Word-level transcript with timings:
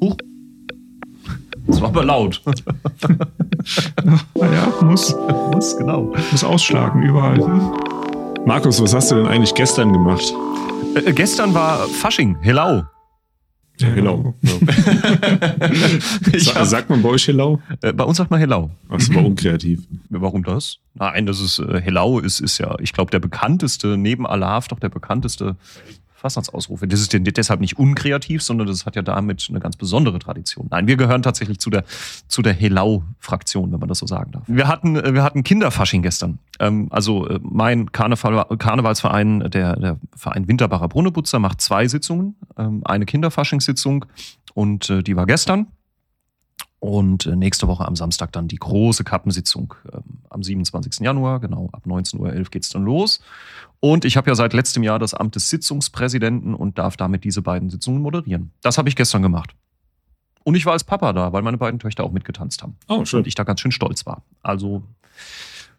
Huch. 0.00 0.16
Das 1.66 1.80
war 1.80 1.88
aber 1.88 2.04
laut. 2.04 2.42
naja, 4.34 4.72
muss. 4.80 5.14
Muss, 5.52 5.76
genau. 5.76 6.14
Muss 6.30 6.44
ausschlagen, 6.44 7.02
überall. 7.02 7.38
Markus, 8.46 8.80
was 8.80 8.94
hast 8.94 9.10
du 9.10 9.16
denn 9.16 9.26
eigentlich 9.26 9.54
gestern 9.54 9.92
gemacht? 9.92 10.32
Äh, 10.94 11.12
gestern 11.12 11.52
war 11.52 11.86
Fasching, 11.88 12.38
Hello. 12.40 12.84
Ja, 13.80 13.94
genau. 13.94 14.34
Ja. 16.32 16.64
sagt 16.64 16.90
man 16.90 17.02
bei 17.02 17.10
euch 17.10 17.26
Hello? 17.26 17.60
Äh, 17.82 17.92
bei 17.92 18.04
uns 18.04 18.16
sagt 18.16 18.30
man 18.30 18.40
Hello. 18.40 18.70
Das 18.90 19.14
war 19.14 19.24
unkreativ. 19.24 19.82
Warum 20.08 20.42
das? 20.42 20.78
Nein, 20.94 21.26
das 21.26 21.40
ist 21.40 21.58
äh, 21.60 21.80
Hello 21.80 22.18
ist, 22.18 22.40
ist 22.40 22.58
ja, 22.58 22.76
ich 22.80 22.92
glaube, 22.92 23.10
der 23.10 23.20
bekannteste, 23.20 23.96
neben 23.96 24.26
Alaf 24.26 24.68
doch 24.68 24.80
der 24.80 24.88
bekannteste 24.88 25.56
Fastnachtsausrufe. 26.18 26.88
Das 26.88 27.00
ist 27.00 27.12
deshalb 27.14 27.60
nicht 27.60 27.78
unkreativ, 27.78 28.42
sondern 28.42 28.66
das 28.66 28.86
hat 28.86 28.96
ja 28.96 29.02
damit 29.02 29.46
eine 29.48 29.60
ganz 29.60 29.76
besondere 29.76 30.18
Tradition. 30.18 30.66
Nein, 30.70 30.86
wir 30.88 30.96
gehören 30.96 31.22
tatsächlich 31.22 31.60
zu 31.60 31.70
der, 31.70 31.84
zu 32.26 32.42
der 32.42 32.52
Helau-Fraktion, 32.52 33.72
wenn 33.72 33.78
man 33.78 33.88
das 33.88 33.98
so 33.98 34.06
sagen 34.06 34.32
darf. 34.32 34.42
Wir 34.46 34.66
hatten, 34.66 34.96
äh, 34.96 35.14
wir 35.14 35.22
hatten 35.22 35.44
Kinderfasching 35.44 36.02
gestern. 36.02 36.38
Ähm, 36.58 36.88
also 36.90 37.28
äh, 37.28 37.38
mein 37.42 37.92
Karneval, 37.92 38.46
Karnevalsverein, 38.58 39.50
der, 39.50 39.76
der 39.76 39.98
Verein 40.16 40.48
Winterbacher 40.48 40.88
Brunneputzer, 40.88 41.38
macht 41.38 41.60
zwei 41.60 41.86
Sitzungen. 41.86 42.34
Ähm, 42.56 42.82
eine 42.84 43.06
Kinderfaschingssitzung 43.06 44.04
und 44.54 44.90
äh, 44.90 45.02
die 45.02 45.16
war 45.16 45.26
gestern. 45.26 45.68
Und 46.80 47.26
nächste 47.26 47.66
Woche 47.66 47.86
am 47.86 47.96
Samstag 47.96 48.30
dann 48.32 48.46
die 48.46 48.56
große 48.56 49.02
Kappensitzung 49.02 49.74
ähm, 49.92 50.22
am 50.30 50.42
27. 50.44 51.00
Januar, 51.00 51.40
genau 51.40 51.68
ab 51.72 51.82
19.11 51.86 52.18
Uhr 52.18 52.44
geht's 52.50 52.70
dann 52.70 52.84
los. 52.84 53.20
Und 53.80 54.04
ich 54.04 54.16
habe 54.16 54.30
ja 54.30 54.34
seit 54.36 54.52
letztem 54.52 54.82
Jahr 54.84 54.98
das 54.98 55.12
Amt 55.12 55.34
des 55.34 55.50
Sitzungspräsidenten 55.50 56.54
und 56.54 56.78
darf 56.78 56.96
damit 56.96 57.24
diese 57.24 57.42
beiden 57.42 57.70
Sitzungen 57.70 58.00
moderieren. 58.00 58.52
Das 58.62 58.78
habe 58.78 58.88
ich 58.88 58.96
gestern 58.96 59.22
gemacht. 59.22 59.54
Und 60.44 60.54
ich 60.54 60.66
war 60.66 60.72
als 60.72 60.84
Papa 60.84 61.12
da, 61.12 61.32
weil 61.32 61.42
meine 61.42 61.58
beiden 61.58 61.80
Töchter 61.80 62.04
auch 62.04 62.12
mitgetanzt 62.12 62.62
haben. 62.62 62.76
Oh, 62.88 63.04
schön. 63.04 63.18
Und 63.18 63.26
ich 63.26 63.34
da 63.34 63.42
ganz 63.42 63.60
schön 63.60 63.72
stolz 63.72 64.06
war. 64.06 64.22
Also 64.42 64.82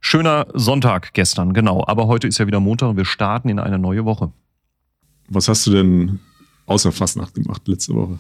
schöner 0.01 0.47
Sonntag 0.53 1.13
gestern, 1.13 1.53
genau. 1.53 1.83
Aber 1.87 2.07
heute 2.07 2.27
ist 2.27 2.37
ja 2.37 2.45
wieder 2.45 2.59
Montag 2.59 2.89
und 2.89 2.97
wir 2.97 3.05
starten 3.05 3.49
in 3.49 3.59
eine 3.59 3.79
neue 3.79 4.05
Woche. 4.05 4.31
Was 5.27 5.47
hast 5.47 5.65
du 5.65 5.71
denn 5.71 6.19
außer 6.65 6.91
Fastnacht 6.91 7.33
gemacht 7.33 7.67
letzte 7.67 7.95
Woche? 7.95 8.19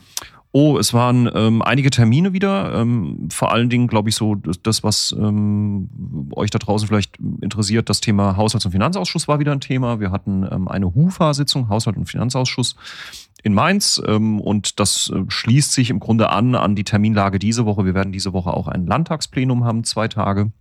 Oh, 0.51 0.79
es 0.79 0.95
waren 0.95 1.29
ähm, 1.35 1.61
einige 1.61 1.91
Termine 1.91 2.33
wieder. 2.33 2.73
Ähm, 2.73 3.29
vor 3.31 3.51
allen 3.51 3.69
Dingen, 3.69 3.87
glaube 3.87 4.09
ich, 4.09 4.15
so 4.15 4.33
das, 4.33 4.83
was 4.83 5.15
ähm, 5.17 6.29
euch 6.33 6.49
da 6.49 6.57
draußen 6.57 6.87
vielleicht 6.87 7.17
interessiert, 7.41 7.87
das 7.87 8.01
Thema 8.01 8.35
Haushalts- 8.35 8.65
und 8.65 8.71
Finanzausschuss 8.71 9.27
war 9.27 9.39
wieder 9.39 9.51
ein 9.51 9.61
Thema. 9.61 9.99
Wir 9.99 10.11
hatten 10.11 10.47
ähm, 10.49 10.67
eine 10.67 10.95
HUFA-Sitzung, 10.95 11.69
Haushalt- 11.69 11.97
und 11.97 12.05
Finanzausschuss 12.05 12.75
in 13.43 13.53
Mainz. 13.53 14.01
Ähm, 14.07 14.41
und 14.41 14.79
das 14.79 15.11
äh, 15.13 15.23
schließt 15.27 15.71
sich 15.71 15.91
im 15.91 15.99
Grunde 15.99 16.29
an 16.29 16.55
an 16.55 16.75
die 16.75 16.83
Terminlage 16.83 17.37
diese 17.37 17.65
Woche. 17.65 17.85
Wir 17.85 17.93
werden 17.93 18.11
diese 18.11 18.33
Woche 18.33 18.51
auch 18.51 18.67
ein 18.67 18.87
Landtagsplenum 18.87 19.65
haben, 19.65 19.83
zwei 19.83 20.07
Tage. 20.07 20.51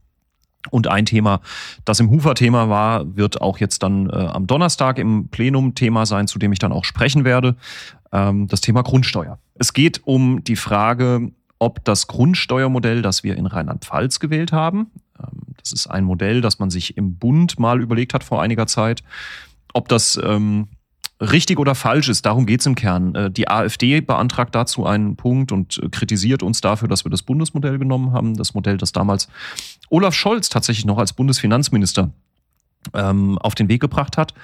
Und 0.70 0.89
ein 0.89 1.06
Thema, 1.06 1.41
das 1.84 2.01
im 2.01 2.11
Hufer-Thema 2.11 2.69
war, 2.69 3.17
wird 3.17 3.41
auch 3.41 3.59
jetzt 3.59 3.83
dann 3.83 4.11
äh, 4.11 4.14
am 4.14 4.47
Donnerstag 4.47 4.98
im 4.98 5.28
Plenum 5.28 5.75
Thema 5.75 6.05
sein, 6.05 6.27
zu 6.27 6.39
dem 6.39 6.53
ich 6.53 6.59
dann 6.59 6.73
auch 6.73 6.84
sprechen 6.84 7.25
werde. 7.25 7.56
Ähm, 8.12 8.48
das 8.48 8.61
Thema 8.61 8.83
Grundsteuer. 8.83 9.39
Es 9.55 9.73
geht 9.73 10.03
um 10.05 10.42
die 10.45 10.56
Frage, 10.56 11.31
ob 11.59 11.84
das 11.84 12.06
Grundsteuermodell, 12.06 13.03
das 13.03 13.25
wir 13.25 13.36
in 13.36 13.47
Rheinland-Pfalz 13.47 14.20
gewählt 14.20 14.53
haben, 14.53 14.91
ähm, 15.19 15.55
das 15.59 15.73
ist 15.73 15.86
ein 15.86 16.05
Modell, 16.05 16.41
das 16.41 16.59
man 16.59 16.70
sich 16.70 16.97
im 16.97 17.17
Bund 17.17 17.59
mal 17.59 17.81
überlegt 17.81 18.14
hat 18.14 18.25
vor 18.25 18.42
einiger 18.42 18.67
Zeit, 18.67 19.03
ob 19.75 19.89
das 19.89 20.19
ähm, 20.23 20.69
richtig 21.20 21.58
oder 21.58 21.74
falsch 21.74 22.08
ist. 22.08 22.24
Darum 22.27 22.47
geht 22.47 22.61
es 22.61 22.66
im 22.66 22.74
Kern. 22.74 23.14
Äh, 23.14 23.30
die 23.30 23.48
AfD 23.48 24.00
beantragt 24.00 24.55
dazu 24.55 24.86
einen 24.86 25.16
Punkt 25.16 25.52
und 25.52 25.78
äh, 25.83 25.88
kritisiert 25.88 26.42
uns 26.42 26.61
dafür, 26.61 26.88
dass 26.88 27.05
wir 27.05 27.11
das 27.11 27.22
Bundesmodell 27.22 27.78
genommen 27.78 28.12
haben. 28.12 28.36
Das 28.36 28.55
Modell, 28.55 28.77
das 28.77 28.92
damals 28.92 29.28
Olaf 29.91 30.14
Scholz 30.14 30.48
tatsächlich 30.48 30.86
noch 30.86 30.98
als 30.98 31.12
Bundesfinanzminister 31.12 32.11
ähm, 32.95 33.39
auf 33.39 33.55
den 33.55 33.68
Weg 33.68 33.80
gebracht 33.80 34.17
hat. 34.17 34.34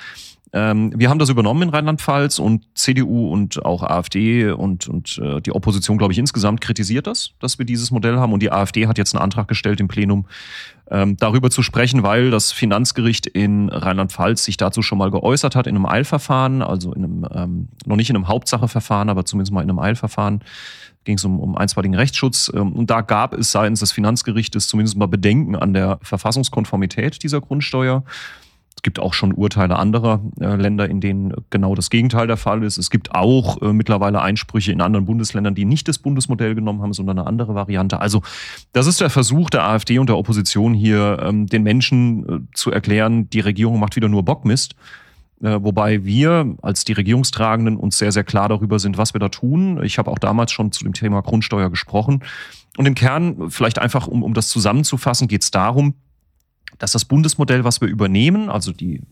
Ähm, 0.52 0.92
wir 0.96 1.10
haben 1.10 1.18
das 1.18 1.30
übernommen 1.30 1.62
in 1.62 1.68
Rheinland-Pfalz 1.70 2.38
und 2.38 2.64
CDU 2.74 3.28
und 3.28 3.64
auch 3.64 3.82
AfD 3.82 4.50
und, 4.50 4.88
und 4.88 5.18
äh, 5.18 5.40
die 5.40 5.52
Opposition, 5.52 5.98
glaube 5.98 6.12
ich, 6.12 6.18
insgesamt 6.18 6.60
kritisiert 6.60 7.06
das, 7.06 7.32
dass 7.40 7.58
wir 7.58 7.66
dieses 7.66 7.90
Modell 7.90 8.18
haben. 8.18 8.32
Und 8.32 8.40
die 8.40 8.52
AfD 8.52 8.86
hat 8.86 8.98
jetzt 8.98 9.14
einen 9.14 9.22
Antrag 9.22 9.48
gestellt 9.48 9.80
im 9.80 9.88
Plenum, 9.88 10.26
ähm, 10.90 11.16
darüber 11.16 11.50
zu 11.50 11.62
sprechen, 11.62 12.02
weil 12.02 12.30
das 12.30 12.52
Finanzgericht 12.52 13.26
in 13.26 13.68
Rheinland-Pfalz 13.68 14.44
sich 14.44 14.56
dazu 14.56 14.82
schon 14.82 14.98
mal 14.98 15.10
geäußert 15.10 15.56
hat 15.56 15.66
in 15.66 15.74
einem 15.74 15.86
Eilverfahren, 15.86 16.62
also 16.62 16.92
in 16.92 17.04
einem, 17.04 17.26
ähm, 17.32 17.68
noch 17.86 17.96
nicht 17.96 18.10
in 18.10 18.16
einem 18.16 18.28
Hauptsacheverfahren, 18.28 19.08
aber 19.08 19.24
zumindest 19.24 19.52
mal 19.52 19.62
in 19.62 19.70
einem 19.70 19.78
Eilverfahren 19.80 20.44
ging 21.04 21.16
es 21.16 21.24
um, 21.24 21.40
um 21.40 21.56
einstweiligen 21.56 21.96
Rechtsschutz. 21.96 22.52
Ähm, 22.54 22.72
und 22.72 22.90
da 22.90 23.00
gab 23.00 23.34
es 23.34 23.50
seitens 23.50 23.80
des 23.80 23.92
Finanzgerichtes 23.92 24.68
zumindest 24.68 24.96
mal 24.96 25.08
Bedenken 25.08 25.56
an 25.56 25.74
der 25.74 25.98
Verfassungskonformität 26.02 27.22
dieser 27.22 27.40
Grundsteuer 27.40 28.04
gibt 28.84 29.00
auch 29.00 29.14
schon 29.14 29.32
Urteile 29.32 29.76
anderer 29.76 30.20
äh, 30.38 30.54
Länder, 30.54 30.88
in 30.88 31.00
denen 31.00 31.34
genau 31.50 31.74
das 31.74 31.90
Gegenteil 31.90 32.28
der 32.28 32.36
Fall 32.36 32.62
ist. 32.62 32.78
Es 32.78 32.90
gibt 32.90 33.12
auch 33.12 33.60
äh, 33.60 33.72
mittlerweile 33.72 34.22
Einsprüche 34.22 34.70
in 34.70 34.80
anderen 34.80 35.06
Bundesländern, 35.06 35.56
die 35.56 35.64
nicht 35.64 35.88
das 35.88 35.98
Bundesmodell 35.98 36.54
genommen 36.54 36.82
haben, 36.82 36.92
sondern 36.92 37.18
eine 37.18 37.26
andere 37.26 37.56
Variante. 37.56 38.00
Also 38.00 38.22
das 38.72 38.86
ist 38.86 39.00
der 39.00 39.10
Versuch 39.10 39.50
der 39.50 39.64
AfD 39.64 39.98
und 39.98 40.08
der 40.08 40.16
Opposition 40.16 40.74
hier, 40.74 41.18
ähm, 41.20 41.46
den 41.46 41.64
Menschen 41.64 42.28
äh, 42.28 42.38
zu 42.54 42.70
erklären, 42.70 43.28
die 43.30 43.40
Regierung 43.40 43.80
macht 43.80 43.96
wieder 43.96 44.08
nur 44.08 44.22
Bockmist. 44.22 44.76
Wobei 45.40 46.06
wir 46.06 46.56
als 46.62 46.84
die 46.84 46.94
Regierungstragenden 46.94 47.76
uns 47.76 47.98
sehr, 47.98 48.12
sehr 48.12 48.24
klar 48.24 48.48
darüber 48.48 48.78
sind, 48.78 48.96
was 48.96 49.14
wir 49.14 49.18
da 49.18 49.28
tun. 49.28 49.82
Ich 49.82 49.98
habe 49.98 50.10
auch 50.10 50.18
damals 50.18 50.52
schon 50.52 50.72
zu 50.72 50.84
dem 50.84 50.94
Thema 50.94 51.20
Grundsteuer 51.20 51.68
gesprochen. 51.68 52.22
Und 52.78 52.86
im 52.86 52.94
Kern, 52.94 53.50
vielleicht 53.50 53.78
einfach, 53.78 54.06
um, 54.06 54.22
um 54.22 54.32
das 54.32 54.48
zusammenzufassen, 54.48 55.28
geht 55.28 55.42
es 55.42 55.50
darum, 55.50 55.94
dass 56.78 56.92
das 56.92 57.04
Bundesmodell, 57.04 57.64
was 57.64 57.80
wir 57.80 57.88
übernehmen, 57.88 58.48
also 58.48 58.72
die. 58.72 59.02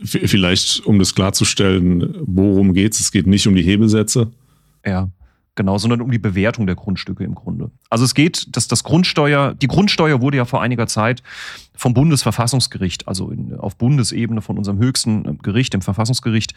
Vielleicht, 0.00 0.86
um 0.86 1.00
das 1.00 1.12
klarzustellen, 1.12 2.14
worum 2.20 2.72
geht 2.72 2.92
es? 2.92 3.00
Es 3.00 3.10
geht 3.10 3.26
nicht 3.26 3.48
um 3.48 3.56
die 3.56 3.64
Hebelsätze. 3.64 4.30
Ja. 4.86 5.10
Genau, 5.58 5.76
sondern 5.76 6.00
um 6.02 6.12
die 6.12 6.20
Bewertung 6.20 6.66
der 6.66 6.76
Grundstücke 6.76 7.24
im 7.24 7.34
Grunde. 7.34 7.72
Also 7.90 8.04
es 8.04 8.14
geht, 8.14 8.56
dass 8.56 8.68
das 8.68 8.84
Grundsteuer, 8.84 9.56
die 9.56 9.66
Grundsteuer 9.66 10.20
wurde 10.20 10.36
ja 10.36 10.44
vor 10.44 10.62
einiger 10.62 10.86
Zeit 10.86 11.24
vom 11.74 11.94
Bundesverfassungsgericht, 11.94 13.08
also 13.08 13.32
in, 13.32 13.56
auf 13.56 13.74
Bundesebene 13.74 14.40
von 14.40 14.56
unserem 14.56 14.78
höchsten 14.78 15.24
äh, 15.24 15.34
Gericht, 15.42 15.74
dem 15.74 15.82
Verfassungsgericht, 15.82 16.54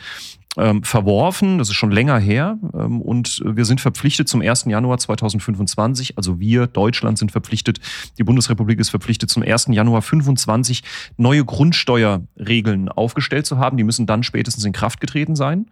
ähm, 0.55 0.83
verworfen. 0.83 1.57
Das 1.57 1.69
ist 1.69 1.75
schon 1.75 1.89
länger 1.89 2.19
her. 2.19 2.59
Ähm, 2.75 3.01
und 3.01 3.41
wir 3.43 3.65
sind 3.65 3.81
verpflichtet 3.81 4.27
zum 4.27 4.43
1. 4.43 4.65
Januar 4.65 4.99
2025, 4.99 6.17
also 6.17 6.39
wir, 6.39 6.67
Deutschland, 6.67 7.17
sind 7.17 7.31
verpflichtet, 7.31 7.79
die 8.19 8.23
Bundesrepublik 8.23 8.79
ist 8.79 8.89
verpflichtet, 8.89 9.31
zum 9.31 9.41
1. 9.41 9.69
Januar 9.71 10.03
25 10.03 10.83
neue 11.17 11.43
Grundsteuerregeln 11.43 12.87
aufgestellt 12.89 13.47
zu 13.47 13.57
haben. 13.57 13.77
Die 13.77 13.83
müssen 13.83 14.05
dann 14.05 14.21
spätestens 14.21 14.63
in 14.63 14.73
Kraft 14.73 15.01
getreten 15.01 15.35
sein. 15.35 15.71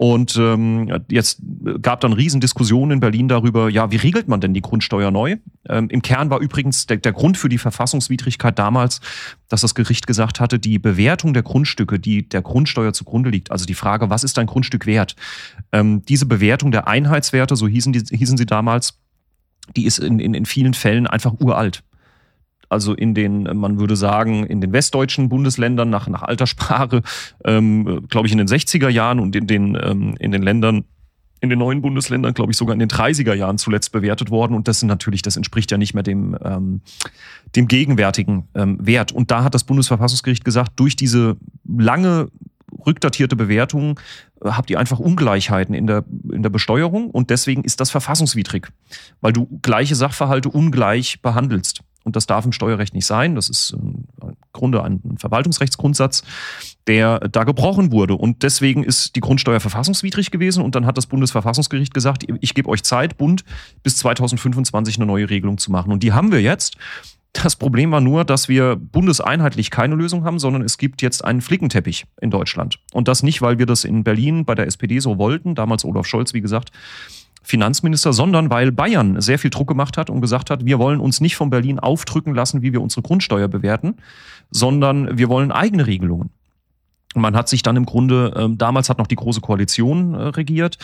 Und 0.00 0.34
ähm, 0.38 0.90
jetzt 1.10 1.42
gab 1.82 2.00
dann 2.00 2.14
Riesendiskussionen 2.14 2.92
in 2.92 3.00
Berlin 3.00 3.28
darüber, 3.28 3.68
ja, 3.68 3.90
wie 3.92 3.96
regelt 3.96 4.28
man 4.28 4.40
denn 4.40 4.54
die 4.54 4.62
Grundsteuer 4.62 5.10
neu? 5.10 5.36
Ähm, 5.68 5.90
Im 5.90 6.00
Kern 6.00 6.30
war 6.30 6.40
übrigens 6.40 6.86
der, 6.86 6.96
der 6.96 7.12
Grund 7.12 7.36
für 7.36 7.50
die 7.50 7.58
Verfassungswidrigkeit 7.58 8.58
damals, 8.58 9.02
dass 9.50 9.60
das 9.60 9.74
Gericht 9.74 10.06
gesagt 10.06 10.40
hatte, 10.40 10.58
die 10.58 10.78
Bewertung 10.78 11.34
der 11.34 11.42
Grundstücke, 11.42 11.98
die 11.98 12.26
der 12.26 12.40
Grundsteuer 12.40 12.94
zugrunde 12.94 13.28
liegt, 13.28 13.50
also 13.50 13.66
die 13.66 13.74
Frage, 13.74 14.08
was 14.08 14.24
ist 14.24 14.38
ein 14.38 14.46
Grundstück 14.46 14.86
wert? 14.86 15.16
Ähm, 15.70 16.02
diese 16.06 16.24
Bewertung 16.24 16.70
der 16.72 16.88
Einheitswerte, 16.88 17.54
so 17.54 17.68
hießen, 17.68 17.92
die, 17.92 18.16
hießen 18.16 18.38
sie 18.38 18.46
damals, 18.46 18.98
die 19.76 19.84
ist 19.84 19.98
in, 19.98 20.18
in, 20.18 20.32
in 20.32 20.46
vielen 20.46 20.72
Fällen 20.72 21.08
einfach 21.08 21.34
uralt 21.38 21.82
also 22.70 22.94
in 22.94 23.14
den, 23.14 23.42
man 23.42 23.78
würde 23.78 23.96
sagen, 23.96 24.46
in 24.46 24.60
den 24.60 24.72
westdeutschen 24.72 25.28
Bundesländern 25.28 25.90
nach, 25.90 26.08
nach 26.08 26.22
Alterssprache, 26.22 27.02
ähm, 27.44 28.06
glaube 28.08 28.26
ich, 28.26 28.32
in 28.32 28.38
den 28.38 28.46
60er 28.46 28.88
Jahren 28.88 29.18
und 29.18 29.34
in 29.34 29.46
den, 29.46 29.76
ähm, 29.82 30.14
in 30.18 30.30
den 30.30 30.42
Ländern, 30.42 30.84
in 31.40 31.50
den 31.50 31.58
neuen 31.58 31.82
Bundesländern, 31.82 32.32
glaube 32.32 32.52
ich, 32.52 32.56
sogar 32.56 32.74
in 32.74 32.78
den 32.78 32.88
30er 32.88 33.34
Jahren 33.34 33.58
zuletzt 33.58 33.90
bewertet 33.90 34.30
worden. 34.30 34.54
Und 34.54 34.68
das 34.68 34.80
sind 34.80 34.88
natürlich, 34.88 35.22
das 35.22 35.36
entspricht 35.36 35.70
ja 35.72 35.78
nicht 35.78 35.94
mehr 35.94 36.04
dem, 36.04 36.36
ähm, 36.44 36.80
dem 37.56 37.66
gegenwärtigen 37.66 38.48
ähm, 38.54 38.78
Wert. 38.80 39.10
Und 39.10 39.32
da 39.32 39.42
hat 39.42 39.54
das 39.54 39.64
Bundesverfassungsgericht 39.64 40.44
gesagt, 40.44 40.72
durch 40.76 40.94
diese 40.94 41.36
lange 41.66 42.28
rückdatierte 42.86 43.34
Bewertung 43.34 43.98
äh, 44.42 44.50
habt 44.50 44.70
ihr 44.70 44.78
einfach 44.78 45.00
Ungleichheiten 45.00 45.74
in 45.74 45.88
der, 45.88 46.04
in 46.32 46.44
der 46.44 46.50
Besteuerung 46.50 47.10
und 47.10 47.30
deswegen 47.30 47.64
ist 47.64 47.80
das 47.80 47.90
verfassungswidrig, 47.90 48.68
weil 49.20 49.32
du 49.32 49.58
gleiche 49.62 49.96
Sachverhalte 49.96 50.50
ungleich 50.50 51.20
behandelst. 51.20 51.82
Und 52.10 52.16
das 52.16 52.26
darf 52.26 52.44
im 52.44 52.50
Steuerrecht 52.50 52.92
nicht 52.92 53.06
sein. 53.06 53.36
Das 53.36 53.48
ist 53.48 53.70
im 53.70 54.06
Grunde 54.52 54.82
ein 54.82 55.00
Verwaltungsrechtsgrundsatz, 55.16 56.24
der 56.88 57.20
da 57.20 57.44
gebrochen 57.44 57.92
wurde. 57.92 58.14
Und 58.14 58.42
deswegen 58.42 58.82
ist 58.82 59.14
die 59.14 59.20
Grundsteuer 59.20 59.60
verfassungswidrig 59.60 60.32
gewesen. 60.32 60.64
Und 60.64 60.74
dann 60.74 60.86
hat 60.86 60.98
das 60.98 61.06
Bundesverfassungsgericht 61.06 61.94
gesagt, 61.94 62.26
ich 62.40 62.54
gebe 62.54 62.68
euch 62.68 62.82
Zeit, 62.82 63.16
Bund, 63.16 63.44
bis 63.84 63.96
2025 63.98 64.96
eine 64.96 65.06
neue 65.06 65.30
Regelung 65.30 65.58
zu 65.58 65.70
machen. 65.70 65.92
Und 65.92 66.02
die 66.02 66.12
haben 66.12 66.32
wir 66.32 66.42
jetzt. 66.42 66.76
Das 67.32 67.54
Problem 67.54 67.92
war 67.92 68.00
nur, 68.00 68.24
dass 68.24 68.48
wir 68.48 68.74
bundeseinheitlich 68.74 69.70
keine 69.70 69.94
Lösung 69.94 70.24
haben, 70.24 70.40
sondern 70.40 70.62
es 70.62 70.78
gibt 70.78 71.00
jetzt 71.00 71.24
einen 71.24 71.42
Flickenteppich 71.42 72.06
in 72.20 72.32
Deutschland. 72.32 72.80
Und 72.92 73.06
das 73.06 73.22
nicht, 73.22 73.40
weil 73.40 73.60
wir 73.60 73.66
das 73.66 73.84
in 73.84 74.02
Berlin 74.02 74.44
bei 74.44 74.56
der 74.56 74.66
SPD 74.66 74.98
so 74.98 75.16
wollten, 75.16 75.54
damals 75.54 75.84
Olaf 75.84 76.06
Scholz, 76.06 76.34
wie 76.34 76.40
gesagt, 76.40 76.72
Finanzminister, 77.50 78.12
sondern 78.12 78.48
weil 78.50 78.72
Bayern 78.72 79.20
sehr 79.20 79.38
viel 79.38 79.50
Druck 79.50 79.68
gemacht 79.68 79.98
hat 79.98 80.08
und 80.08 80.20
gesagt 80.20 80.48
hat, 80.50 80.64
wir 80.64 80.78
wollen 80.78 81.00
uns 81.00 81.20
nicht 81.20 81.36
von 81.36 81.50
Berlin 81.50 81.78
aufdrücken 81.78 82.34
lassen, 82.34 82.62
wie 82.62 82.72
wir 82.72 82.80
unsere 82.80 83.02
Grundsteuer 83.02 83.48
bewerten, 83.48 83.96
sondern 84.50 85.18
wir 85.18 85.28
wollen 85.28 85.52
eigene 85.52 85.86
Regelungen. 85.86 86.30
Man 87.16 87.34
hat 87.34 87.48
sich 87.48 87.62
dann 87.62 87.74
im 87.74 87.86
Grunde, 87.86 88.32
ähm, 88.36 88.56
damals 88.56 88.88
hat 88.88 88.98
noch 88.98 89.08
die 89.08 89.16
Große 89.16 89.40
Koalition 89.40 90.14
äh, 90.14 90.22
regiert, 90.28 90.78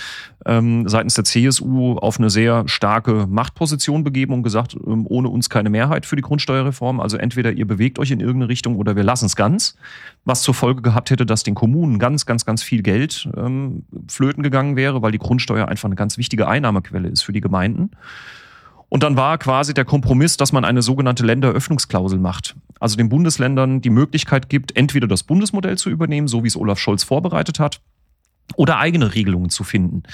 ähm, 0.45 0.89
seitens 0.89 1.15
der 1.15 1.23
CSU 1.23 1.99
auf 1.99 2.19
eine 2.19 2.31
sehr 2.31 2.65
starke 2.67 3.29
Machtposition 3.29 4.03
begeben 4.03 4.33
und 4.35 4.43
gesagt, 4.43 4.77
ähm, 4.87 5.07
ohne 5.09 5.29
uns 5.29 5.49
keine 5.49 5.71
Mehrheit 5.71 6.05
für 6.05 6.17
die 6.17 6.23
Grundsteuerreform. 6.23 6.99
Also 6.99 7.17
entweder 7.17 7.53
ihr 7.53 7.67
bewegt 7.67 8.01
euch 8.01 8.11
in 8.11 8.19
irgendeine 8.19 8.49
Richtung 8.49 8.75
oder 8.75 8.97
wir 8.97 9.05
lassen 9.05 9.27
es 9.27 9.37
ganz. 9.37 9.77
Was 10.25 10.43
zur 10.43 10.55
Folge 10.55 10.83
gehabt 10.83 11.11
hätte, 11.11 11.27
dass 11.27 11.45
den 11.45 11.55
Kommunen 11.55 12.01
ganz, 12.01 12.27
ganz, 12.27 12.45
ganz 12.45 12.61
viel 12.65 12.83
Geld 12.83 13.29
ähm, 13.37 13.85
flöten 14.09 14.43
gegangen 14.43 14.75
wäre, 14.75 15.03
weil 15.03 15.13
die 15.13 15.19
Grundsteuer 15.19 15.69
einfach 15.69 15.87
eine 15.87 15.95
ganz 15.95 16.19
wichtige 16.19 16.49
Einnahmequelle 16.49 17.09
ist 17.09 17.23
für 17.23 17.33
die 17.33 17.41
Gemeinden. 17.41 17.93
Und 18.89 19.03
dann 19.03 19.17
war 19.17 19.39
quasi 19.39 19.75
der 19.75 19.85
Kompromiss, 19.85 20.37
dass 20.37 20.53
man 20.53 20.65
eine 20.65 20.83
sogenannte 20.83 21.25
Länderöffnungsklausel 21.25 22.19
macht. 22.19 22.55
Also 22.79 22.97
den 22.97 23.09
Bundesländern 23.09 23.81
die 23.81 23.91
Möglichkeit 23.91 24.49
gibt, 24.49 24.77
entweder 24.77 25.09
das 25.09 25.25
Bundesmodell 25.25 25.77
zu 25.77 25.91
übernehmen, 25.91 26.29
so 26.29 26.45
wie 26.45 26.49
es 26.49 26.57
Olaf 26.57 26.79
Scholz 26.79 27.03
vorbereitet 27.03 27.59
hat, 27.59 27.81
oder 28.55 28.79
eigene 28.79 29.15
Regelungen 29.15 29.51
zu 29.51 29.65
finden. 29.65 30.05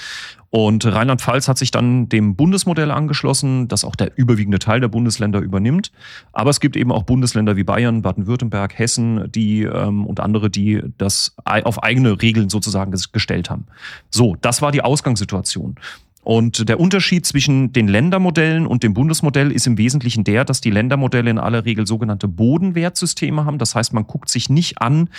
Und 0.49 0.85
Rheinland-Pfalz 0.85 1.47
hat 1.47 1.57
sich 1.57 1.71
dann 1.71 2.09
dem 2.09 2.35
Bundesmodell 2.35 2.89
angeschlossen, 2.91 3.67
das 3.67 3.85
auch 3.85 3.95
der 3.95 4.17
überwiegende 4.17 4.59
Teil 4.59 4.79
der 4.79 4.87
Bundesländer 4.87 5.39
übernimmt. 5.39 5.91
Aber 6.31 6.49
es 6.49 6.59
gibt 6.59 6.75
eben 6.75 6.91
auch 6.91 7.03
Bundesländer 7.03 7.55
wie 7.55 7.63
Bayern, 7.63 8.01
Baden-Württemberg, 8.01 8.77
Hessen, 8.77 9.31
die 9.31 9.63
ähm, 9.63 10.05
und 10.05 10.19
andere, 10.19 10.49
die 10.49 10.81
das 10.97 11.35
auf 11.45 11.83
eigene 11.83 12.21
Regeln 12.21 12.49
sozusagen 12.49 12.91
gestellt 13.11 13.49
haben. 13.49 13.65
So, 14.09 14.35
das 14.41 14.61
war 14.61 14.71
die 14.71 14.83
Ausgangssituation. 14.83 15.75
Und 16.23 16.69
der 16.69 16.79
Unterschied 16.79 17.25
zwischen 17.25 17.73
den 17.73 17.87
Ländermodellen 17.87 18.65
und 18.65 18.83
dem 18.83 18.93
Bundesmodell 18.93 19.51
ist 19.51 19.67
im 19.67 19.77
Wesentlichen 19.77 20.23
der, 20.23 20.45
dass 20.45 20.61
die 20.61 20.71
Ländermodelle 20.71 21.29
in 21.29 21.37
aller 21.37 21.65
Regel 21.65 21.85
sogenannte 21.85 22.27
Bodenwertsysteme 22.27 23.45
haben. 23.45 23.57
Das 23.57 23.75
heißt, 23.75 23.93
man 23.93 24.07
guckt 24.07 24.29
sich 24.29 24.49
nicht 24.49 24.81
an, 24.81 25.09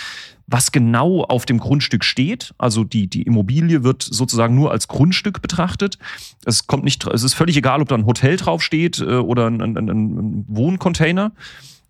was 0.47 0.71
genau 0.71 1.23
auf 1.23 1.45
dem 1.45 1.59
Grundstück 1.59 2.03
steht. 2.03 2.53
Also 2.57 2.83
die, 2.83 3.07
die 3.07 3.23
Immobilie 3.23 3.83
wird 3.83 4.01
sozusagen 4.03 4.55
nur 4.55 4.71
als 4.71 4.87
Grundstück 4.87 5.41
betrachtet. 5.41 5.99
Es 6.45 6.65
kommt 6.65 6.83
nicht, 6.83 7.05
es 7.07 7.23
ist 7.23 7.33
völlig 7.35 7.55
egal, 7.57 7.81
ob 7.81 7.89
da 7.89 7.95
ein 7.95 8.05
Hotel 8.05 8.37
draufsteht 8.37 8.99
äh, 8.99 9.15
oder 9.15 9.47
ein, 9.47 9.61
ein, 9.61 9.77
ein 9.77 10.45
Wohncontainer 10.47 11.31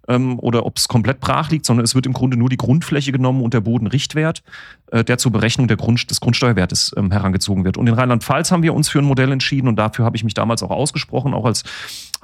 ähm, 0.08 0.40
oder 0.40 0.66
ob 0.66 0.78
es 0.78 0.88
komplett 0.88 1.20
brach 1.20 1.50
liegt, 1.50 1.66
sondern 1.66 1.84
es 1.84 1.96
wird 1.96 2.06
im 2.06 2.14
Grunde 2.14 2.38
nur 2.38 2.50
die 2.50 2.58
Grundfläche 2.58 3.12
genommen 3.12 3.42
und 3.42 3.54
der 3.54 3.62
Bodenrichtwert, 3.62 4.44
äh, 4.92 5.04
der 5.04 5.18
zur 5.18 5.32
Berechnung 5.32 5.68
der 5.68 5.78
Grund, 5.78 6.10
des 6.10 6.20
Grundsteuerwertes 6.20 6.94
ähm, 6.98 7.12
herangezogen 7.12 7.64
wird. 7.64 7.78
Und 7.78 7.88
in 7.88 7.94
Rheinland-Pfalz 7.94 8.52
haben 8.52 8.64
wir 8.64 8.74
uns 8.74 8.90
für 8.90 9.00
ein 9.00 9.06
Modell 9.06 9.32
entschieden 9.32 9.68
und 9.68 9.78
dafür 9.78 10.06
habe 10.06 10.18
ich 10.18 10.24
mich 10.24 10.34
damals 10.34 10.64
auch 10.64 10.72
ausgesprochen, 10.72 11.34
auch 11.34 11.46
als 11.46 11.64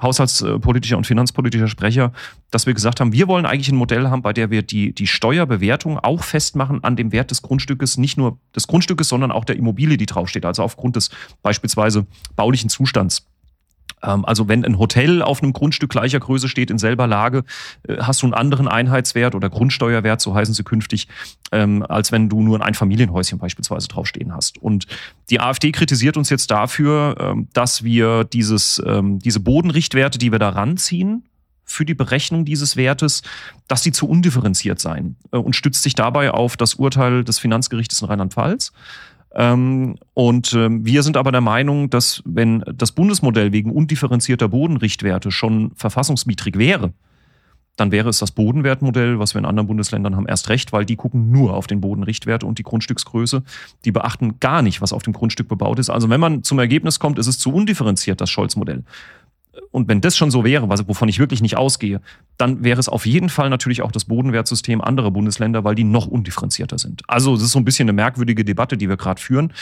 haushaltspolitischer 0.00 0.96
und 0.96 1.06
finanzpolitischer 1.06 1.68
Sprecher, 1.68 2.12
dass 2.50 2.66
wir 2.66 2.74
gesagt 2.74 3.00
haben, 3.00 3.12
wir 3.12 3.28
wollen 3.28 3.46
eigentlich 3.46 3.68
ein 3.68 3.76
Modell 3.76 4.08
haben, 4.08 4.22
bei 4.22 4.32
der 4.32 4.50
wir 4.50 4.62
die, 4.62 4.92
die 4.94 5.06
Steuerbewertung 5.06 5.98
auch 5.98 6.24
festmachen 6.24 6.82
an 6.82 6.96
dem 6.96 7.12
Wert 7.12 7.30
des 7.30 7.42
Grundstückes, 7.42 7.96
nicht 7.96 8.18
nur 8.18 8.38
des 8.54 8.66
Grundstückes, 8.66 9.08
sondern 9.08 9.30
auch 9.30 9.44
der 9.44 9.56
Immobilie, 9.56 9.96
die 9.96 10.06
draufsteht, 10.06 10.44
also 10.44 10.62
aufgrund 10.62 10.96
des 10.96 11.10
beispielsweise 11.42 12.06
baulichen 12.36 12.68
Zustands. 12.68 13.31
Ähm, 14.02 14.24
also 14.24 14.48
wenn 14.48 14.64
ein 14.64 14.78
Hotel 14.78 15.22
auf 15.22 15.42
einem 15.42 15.52
Grundstück 15.52 15.90
gleicher 15.90 16.20
Größe 16.20 16.48
steht, 16.48 16.70
in 16.70 16.78
selber 16.78 17.06
Lage, 17.06 17.44
äh, 17.86 17.98
hast 17.98 18.22
du 18.22 18.26
einen 18.26 18.34
anderen 18.34 18.68
Einheitswert 18.68 19.34
oder 19.34 19.50
Grundsteuerwert, 19.50 20.20
so 20.20 20.34
heißen 20.34 20.54
sie 20.54 20.64
künftig, 20.64 21.08
ähm, 21.50 21.84
als 21.88 22.12
wenn 22.12 22.28
du 22.28 22.42
nur 22.42 22.58
ein 22.58 22.62
Einfamilienhäuschen 22.62 23.38
beispielsweise 23.38 23.88
draufstehen 23.88 24.34
hast. 24.34 24.58
Und 24.58 24.86
die 25.30 25.40
AfD 25.40 25.72
kritisiert 25.72 26.16
uns 26.16 26.30
jetzt 26.30 26.50
dafür, 26.50 27.16
ähm, 27.18 27.48
dass 27.52 27.82
wir 27.84 28.24
dieses, 28.24 28.82
diese 28.82 29.40
Bodenrichtwerte, 29.40 30.18
die 30.18 30.32
wir 30.32 30.38
da 30.38 30.50
ranziehen, 30.50 31.24
für 31.64 31.84
die 31.84 31.94
Berechnung 31.94 32.44
dieses 32.44 32.76
Wertes, 32.76 33.22
dass 33.66 33.82
sie 33.82 33.92
zu 33.92 34.08
undifferenziert 34.08 34.80
seien 34.80 35.16
äh, 35.32 35.36
und 35.36 35.56
stützt 35.56 35.82
sich 35.82 35.94
dabei 35.94 36.30
auf 36.30 36.56
das 36.56 36.74
Urteil 36.74 37.24
des 37.24 37.38
Finanzgerichtes 37.38 38.02
in 38.02 38.08
Rheinland-Pfalz. 38.08 38.72
Ähm, 39.34 39.96
und 40.14 40.52
ähm, 40.54 40.84
wir 40.84 41.02
sind 41.02 41.16
aber 41.16 41.32
der 41.32 41.40
Meinung, 41.40 41.90
dass 41.90 42.22
wenn 42.24 42.62
das 42.74 42.92
Bundesmodell 42.92 43.52
wegen 43.52 43.70
undifferenzierter 43.70 44.48
Bodenrichtwerte 44.48 45.30
schon 45.30 45.72
verfassungswidrig 45.74 46.58
wäre, 46.58 46.92
dann 47.76 47.90
wäre 47.90 48.10
es 48.10 48.18
das 48.18 48.32
Bodenwertmodell, 48.32 49.18
was 49.18 49.34
wir 49.34 49.38
in 49.38 49.46
anderen 49.46 49.66
Bundesländern 49.66 50.14
haben, 50.14 50.26
erst 50.26 50.50
recht, 50.50 50.72
weil 50.72 50.84
die 50.84 50.96
gucken 50.96 51.30
nur 51.30 51.54
auf 51.54 51.66
den 51.66 51.80
Bodenrichtwert 51.80 52.44
und 52.44 52.58
die 52.58 52.62
Grundstücksgröße. 52.62 53.42
Die 53.86 53.92
beachten 53.92 54.38
gar 54.40 54.60
nicht, 54.60 54.82
was 54.82 54.92
auf 54.92 55.02
dem 55.02 55.14
Grundstück 55.14 55.48
bebaut 55.48 55.78
ist. 55.78 55.88
Also 55.88 56.10
wenn 56.10 56.20
man 56.20 56.42
zum 56.42 56.58
Ergebnis 56.58 56.98
kommt, 56.98 57.18
ist 57.18 57.28
es 57.28 57.38
zu 57.38 57.52
undifferenziert, 57.52 58.20
das 58.20 58.28
Scholz-Modell 58.28 58.84
und 59.70 59.88
wenn 59.88 60.00
das 60.00 60.16
schon 60.16 60.30
so 60.30 60.44
wäre, 60.44 60.68
was, 60.68 60.86
wovon 60.88 61.08
ich 61.08 61.18
wirklich 61.18 61.42
nicht 61.42 61.56
ausgehe, 61.56 62.00
dann 62.38 62.64
wäre 62.64 62.80
es 62.80 62.88
auf 62.88 63.04
jeden 63.04 63.28
Fall 63.28 63.50
natürlich 63.50 63.82
auch 63.82 63.92
das 63.92 64.06
Bodenwertsystem 64.06 64.80
anderer 64.80 65.10
Bundesländer, 65.10 65.64
weil 65.64 65.74
die 65.74 65.84
noch 65.84 66.06
undifferenzierter 66.06 66.78
sind. 66.78 67.02
Also 67.06 67.34
es 67.34 67.42
ist 67.42 67.52
so 67.52 67.58
ein 67.58 67.64
bisschen 67.64 67.84
eine 67.84 67.92
merkwürdige 67.92 68.44
Debatte, 68.44 68.76
die 68.76 68.88
wir 68.88 68.96
gerade 68.96 69.20
führen. 69.20 69.52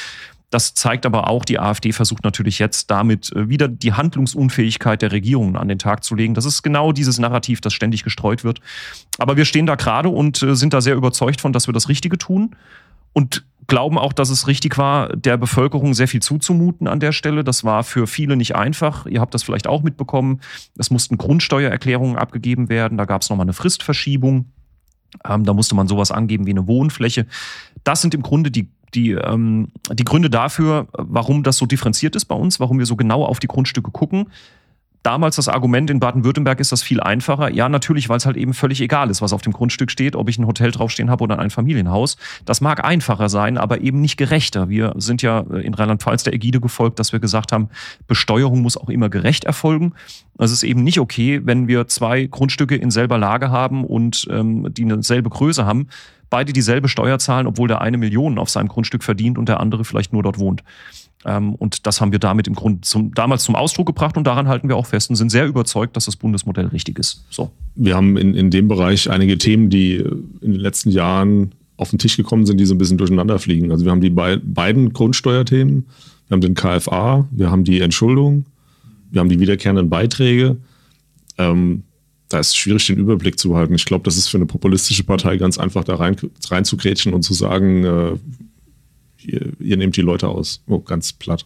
Das 0.51 0.75
zeigt 0.75 1.07
aber 1.07 1.29
auch, 1.29 1.45
die 1.45 1.61
AfD 1.61 1.93
versucht 1.93 2.25
natürlich 2.25 2.59
jetzt 2.59 2.91
damit 2.91 3.33
äh, 3.33 3.49
wieder 3.49 3.69
die 3.69 3.93
Handlungsunfähigkeit 3.93 5.01
der 5.01 5.13
Regierungen 5.13 5.57
an 5.57 5.69
den 5.69 5.79
Tag 5.79 6.03
zu 6.03 6.17
legen. 6.17 6.35
Das 6.35 6.45
ist 6.45 6.63
genau 6.63 6.93
dieses 6.93 7.19
Narrativ, 7.19 7.61
das 7.61 7.73
ständig 7.73 8.03
gestreut 8.03 8.43
wird. 8.43 8.61
Aber 9.19 9.37
wir 9.37 9.45
stehen 9.45 9.67
da 9.67 9.77
gerade 9.77 10.09
und 10.09 10.43
äh, 10.43 10.57
sind 10.57 10.73
da 10.73 10.81
sehr 10.81 10.97
überzeugt 10.97 11.41
von, 11.41 11.53
dass 11.53 11.69
wir 11.69 11.73
das 11.73 11.89
Richtige 11.89 12.19
tun. 12.19 12.57
Und 13.13 13.45
glauben 13.71 13.97
auch, 13.97 14.13
dass 14.13 14.29
es 14.29 14.47
richtig 14.47 14.77
war, 14.77 15.17
der 15.17 15.39
Bevölkerung 15.39 15.95
sehr 15.95 16.09
viel 16.09 16.21
zuzumuten 16.21 16.87
an 16.87 17.01
der 17.01 17.13
Stelle. 17.13 17.45
Das 17.45 17.65
war 17.65 17.85
für 17.85 18.07
viele 18.07 18.37
nicht 18.37 18.55
einfach. 18.55 19.07
Ihr 19.07 19.21
habt 19.23 19.33
das 19.33 19.43
vielleicht 19.43 19.67
auch 19.67 19.83
mitbekommen. 19.83 20.41
Es 20.77 20.91
mussten 20.91 21.17
Grundsteuererklärungen 21.17 22.17
abgegeben 22.17 22.69
werden. 22.69 22.99
Da 22.99 23.07
gab 23.07 23.23
es 23.23 23.31
nochmal 23.31 23.45
eine 23.45 23.55
Fristverschiebung. 23.55 24.53
Ähm, 25.25 25.45
da 25.45 25.55
musste 25.55 25.75
man 25.75 25.89
sowas 25.89 26.11
angeben 26.11 26.47
wie 26.47 26.51
eine 26.51 26.67
Wohnfläche. 26.67 27.27
Das 27.83 28.03
sind 28.03 28.13
im 28.13 28.23
Grunde 28.23 28.51
die 28.51 28.69
die, 28.93 29.13
ähm, 29.13 29.69
die 29.93 30.03
Gründe 30.03 30.31
dafür, 30.31 30.89
warum 30.93 31.45
das 31.45 31.59
so 31.59 31.65
differenziert 31.65 32.17
ist 32.17 32.25
bei 32.25 32.35
uns, 32.35 32.59
warum 32.59 32.81
wir 32.81 32.87
so 32.87 32.97
genau 32.97 33.25
auf 33.25 33.39
die 33.39 33.47
Grundstücke 33.47 33.93
gucken 33.93 34.27
damals 35.03 35.37
das 35.37 35.49
Argument, 35.49 35.91
in 35.91 36.01
Baden-Württemberg 36.01 36.61
ist 36.61 36.73
das 36.73 36.83
viel 36.83 37.01
einfacher. 37.01 37.53
Ja, 37.53 37.69
natürlich, 37.69 38.09
weil 38.09 38.19
es 38.19 38.27
halt 38.27 38.37
eben 38.37 38.55
völlig 38.55 38.81
egal 38.81 39.11
ist, 39.11 39.23
was 39.23 39.33
auf 39.33 39.43
dem 39.43 39.53
Grundstück 39.53 39.91
steht, 39.91 40.17
ob 40.17 40.29
ich 40.29 40.39
ein 40.39 40.47
Hotel 40.47 40.71
draufstehen 40.71 41.11
habe 41.11 41.25
oder 41.25 41.39
ein 41.39 41.51
Familienhaus. 41.51 42.17
Das 42.45 42.61
mag 42.61 42.85
einfacher 42.85 43.29
sein, 43.29 43.59
aber 43.59 43.81
eben 43.81 44.01
nicht 44.01 44.17
gerechter. 44.17 44.69
Wir 44.69 44.95
sind 44.97 45.23
ja 45.23 45.41
in 45.41 45.75
Rheinland-Pfalz 45.75 46.25
der 46.25 46.35
Ägide 46.35 46.61
gefolgt, 46.61 46.99
dass 46.99 47.13
wir 47.13 47.21
gesagt 47.21 47.53
haben, 47.53 47.69
Besteuerung 48.07 48.63
muss 48.63 48.77
auch 48.77 48.89
immer 48.89 49.09
gerecht 49.09 49.45
erfolgen. 49.45 49.95
Es 50.39 50.53
ist 50.53 50.63
eben 50.63 50.85
nicht 50.85 51.01
okay, 51.01 51.41
wenn 51.45 51.69
wir 51.69 51.87
zwei 51.87 52.27
Grundstücke 52.27 52.77
in 52.77 52.91
selber 52.91 53.19
Lage 53.19 53.51
haben 53.51 53.85
und 53.85 54.27
ähm, 54.31 54.73
die 54.73 54.85
eine 54.85 55.03
selbe 55.03 55.31
Größe 55.31 55.67
haben, 55.67 55.89
beide 56.31 56.53
dieselbe 56.53 56.89
Steuer 56.89 57.19
zahlen, 57.19 57.47
obwohl 57.47 57.69
der 57.69 57.81
eine 57.81 57.99
Millionen 57.99 58.39
auf 58.39 58.49
seinem 58.49 58.69
Grundstück 58.69 59.03
verdient 59.03 59.37
und 59.37 59.49
der 59.49 59.61
andere 59.61 59.85
vielleicht 59.85 60.13
nur 60.13 60.23
dort 60.23 60.39
wohnt. 60.39 60.63
Ähm, 61.25 61.55
und 61.55 61.87
das 61.87 62.01
haben 62.01 62.13
wir 62.13 62.19
damit 62.19 62.47
im 62.47 62.55
Grunde 62.55 62.81
zum, 62.81 63.13
damals 63.13 63.45
zum 63.45 63.55
Ausdruck 63.55 63.87
gebracht 63.87 64.17
und 64.17 64.27
daran 64.27 64.49
halten 64.49 64.69
wir 64.69 64.77
auch 64.77 64.87
fest 64.87 65.11
und 65.11 65.17
sind 65.17 65.31
sehr 65.31 65.47
überzeugt, 65.47 65.97
dass 65.97 66.07
das 66.07 66.17
Bundesmodell 66.17 66.67
richtig 66.69 66.99
ist. 66.99 67.27
So. 67.29 67.51
Wir 67.75 67.95
haben 67.95 68.17
in, 68.17 68.35
in 68.35 68.51
dem 68.51 68.69
Bereich 68.69 69.11
einige 69.11 69.37
Themen, 69.37 69.69
die 69.69 69.97
in 69.97 70.53
den 70.53 70.61
letzten 70.61 70.91
Jahren 70.91 71.53
auf 71.77 71.91
den 71.91 71.99
Tisch 71.99 72.17
gekommen 72.17 72.47
sind, 72.47 72.59
die 72.59 72.67
so 72.67 72.75
ein 72.75 72.79
bisschen 72.79 72.99
durcheinander 72.99 73.39
fliegen. 73.39 73.71
Also 73.71 73.85
wir 73.85 73.93
haben 73.93 74.01
die 74.01 74.11
be 74.11 74.41
beiden 74.43 74.93
Grundsteuerthemen, 74.93 75.87
wir 76.29 76.35
haben 76.35 76.41
den 76.41 76.55
KFA, 76.55 77.27
wir 77.31 77.51
haben 77.51 77.65
die 77.65 77.81
Entschuldung, 77.81 78.47
wir 79.11 79.21
haben 79.21 79.29
die 79.29 79.41
wiederkehrenden 79.41 79.91
Beiträge. 79.91 80.59
Ähm, 81.39 81.85
da 82.31 82.39
ist 82.39 82.49
es 82.49 82.57
schwierig, 82.57 82.87
den 82.87 82.97
Überblick 82.97 83.39
zu 83.39 83.51
behalten. 83.51 83.75
Ich 83.75 83.85
glaube, 83.85 84.05
das 84.05 84.17
ist 84.17 84.29
für 84.29 84.39
eine 84.39 84.47
populistische 84.47 85.05
Partei 85.05 85.37
ganz 85.37 85.59
einfach, 85.59 85.85
da 85.85 85.97
rein, 85.97 86.17
rein 86.49 86.65
zu 86.65 86.77
grätschen 86.77 87.13
und 87.13 87.23
zu 87.23 87.35
sagen, 87.35 87.85
äh, 87.85 88.13
ihr, 89.23 89.53
ihr 89.59 89.77
nehmt 89.77 89.97
die 89.97 90.03
Leute 90.03 90.29
aus. 90.29 90.63
Oh, 90.69 90.79
ganz 90.79 91.13
platt. 91.13 91.45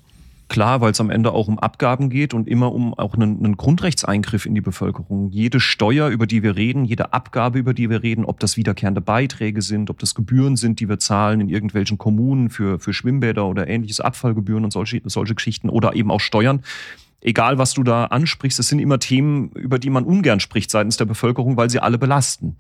Klar, 0.49 0.83
weil 0.83 0.93
es 0.93 1.01
am 1.01 1.09
Ende 1.09 1.33
auch 1.33 1.49
um 1.49 1.59
Abgaben 1.59 2.11
geht 2.11 2.35
und 2.35 2.47
immer 2.49 2.71
um 2.73 2.93
auch 2.93 3.15
einen, 3.15 3.39
einen, 3.39 3.57
Grundrechtseingriff 3.57 4.45
in 4.45 4.55
die 4.55 4.61
Bevölkerung. 4.61 5.31
Jede 5.31 5.59
Steuer, 5.59 6.11
über 6.11 6.27
die 6.27 6.43
wir 6.43 6.55
reden, 6.55 6.85
jede 6.85 7.15
Abgabe, 7.15 7.59
über 7.59 7.73
die 7.73 7.89
wir 7.89 8.03
reden, 8.03 8.27
ob 8.27 8.41
das 8.41 8.59
wiederkehrende 8.59 9.01
Beiträge 9.01 9.63
sind, 9.63 9.89
ob 9.89 9.99
das 10.01 10.15
Gebühren 10.15 10.57
sind, 10.57 10.81
die 10.81 10.89
wir 10.89 10.99
zahlen 10.99 11.41
in 11.41 11.49
irgendwelchen 11.49 11.97
Kommunen 11.97 12.51
für, 12.51 12.79
für 12.79 12.93
Schwimmbäder 12.93 13.47
oder 13.47 13.69
ähnliches, 13.69 14.01
Abfallgebühren 14.01 14.65
und 14.65 14.71
solche, 14.71 15.01
solche 15.07 15.35
Geschichten 15.35 15.71
oder 15.71 15.97
eben 15.97 16.11
auch 16.11 16.21
Steuern. 16.21 16.61
Egal, 17.25 17.57
was 17.57 17.73
du 17.73 17.83
da 17.83 18.05
ansprichst, 18.05 18.59
es 18.59 18.69
sind 18.69 18.79
immer 18.79 18.99
Themen, 18.99 19.49
über 19.53 19.79
die 19.79 19.89
man 19.89 20.05
ungern 20.05 20.41
spricht 20.41 20.71
seitens 20.71 20.99
der 20.99 21.07
Bevölkerung, 21.07 21.57
weil 21.57 21.71
sie 21.71 21.81
alle 21.81 21.97
belasten. 21.97 22.57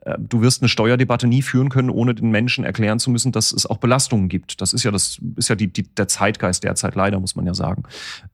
Äh, 0.00 0.16
du 0.18 0.42
wirst 0.42 0.62
eine 0.62 0.68
Steuerdebatte 0.68 1.28
nie 1.28 1.42
führen 1.42 1.68
können, 1.68 1.90
ohne 1.90 2.12
den 2.12 2.32
Menschen 2.32 2.64
erklären 2.64 2.98
zu 2.98 3.10
müssen, 3.10 3.30
dass 3.30 3.52
es 3.52 3.66
auch 3.66 3.78
Belastungen 3.78 4.28
gibt. 4.28 4.60
Das 4.60 4.72
ist 4.72 4.82
ja 4.82 4.90
das 4.90 5.20
ist 5.36 5.48
ja 5.48 5.54
die, 5.54 5.72
die, 5.72 5.84
der 5.84 6.08
Zeitgeist 6.08 6.64
derzeit 6.64 6.96
leider, 6.96 7.20
muss 7.20 7.36
man 7.36 7.46
ja 7.46 7.54
sagen. 7.54 7.84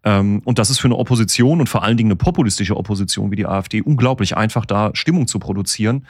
Ähm, 0.02 0.40
und 0.47 0.59
das 0.59 0.71
ist 0.71 0.81
für 0.81 0.88
eine 0.88 0.97
Opposition 0.97 1.61
und 1.61 1.69
vor 1.69 1.83
allen 1.83 1.99
Dingen 1.99 2.09
eine 2.09 2.17
populistische 2.17 2.76
Opposition 2.76 3.31
wie 3.31 3.37
die 3.37 3.47
AfD 3.47 3.83
unglaublich 3.83 4.37
einfach, 4.38 4.64
da 4.64 4.90
Stimmung 4.95 5.26
zu 5.26 5.38
produzieren. 5.38 6.07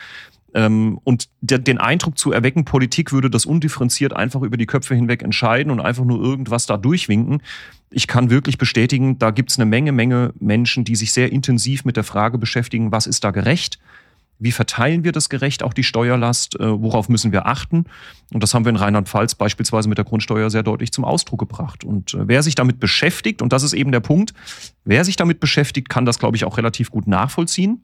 Ähm, 0.54 0.98
und 1.04 1.28
den 1.40 1.78
Eindruck 1.78 2.18
zu 2.18 2.32
erwecken, 2.32 2.64
Politik 2.64 3.12
würde 3.12 3.30
das 3.30 3.46
undifferenziert 3.46 4.12
einfach 4.12 4.42
über 4.42 4.56
die 4.56 4.66
Köpfe 4.66 4.94
hinweg 4.94 5.22
entscheiden 5.22 5.70
und 5.70 5.80
einfach 5.80 6.04
nur 6.04 6.20
irgendwas 6.22 6.66
da 6.66 6.76
durchwinken 6.76 7.42
ich 7.90 8.06
kann 8.06 8.30
wirklich 8.30 8.56
bestätigen, 8.56 9.18
da 9.18 9.30
gibt 9.30 9.50
es 9.50 9.58
eine 9.58 9.66
Menge, 9.66 9.92
Menge 9.92 10.32
Menschen, 10.38 10.84
die 10.84 10.96
sich 10.96 11.12
sehr 11.12 11.32
intensiv 11.32 11.84
mit 11.84 11.96
der 11.96 12.04
Frage 12.04 12.38
beschäftigen, 12.38 12.92
was 12.92 13.06
ist 13.06 13.24
da 13.24 13.32
gerecht? 13.32 13.78
Wie 14.38 14.52
verteilen 14.52 15.04
wir 15.04 15.12
das 15.12 15.28
gerecht, 15.28 15.62
auch 15.62 15.74
die 15.74 15.82
Steuerlast? 15.82 16.58
Äh, 16.58 16.80
worauf 16.80 17.10
müssen 17.10 17.30
wir 17.30 17.44
achten? 17.44 17.84
Und 18.32 18.42
das 18.42 18.54
haben 18.54 18.64
wir 18.64 18.70
in 18.70 18.76
Rheinland-Pfalz 18.76 19.34
beispielsweise 19.34 19.88
mit 19.88 19.98
der 19.98 20.06
Grundsteuer 20.06 20.48
sehr 20.48 20.62
deutlich 20.62 20.92
zum 20.92 21.04
Ausdruck 21.04 21.40
gebracht. 21.40 21.84
Und 21.84 22.14
äh, 22.14 22.26
wer 22.26 22.42
sich 22.42 22.54
damit 22.54 22.80
beschäftigt, 22.80 23.42
und 23.42 23.52
das 23.52 23.64
ist 23.64 23.74
eben 23.74 23.92
der 23.92 24.00
Punkt, 24.00 24.32
wer 24.84 25.04
sich 25.04 25.16
damit 25.16 25.40
beschäftigt, 25.40 25.90
kann 25.90 26.06
das, 26.06 26.18
glaube 26.18 26.36
ich, 26.36 26.44
auch 26.44 26.56
relativ 26.56 26.90
gut 26.90 27.06
nachvollziehen. 27.06 27.82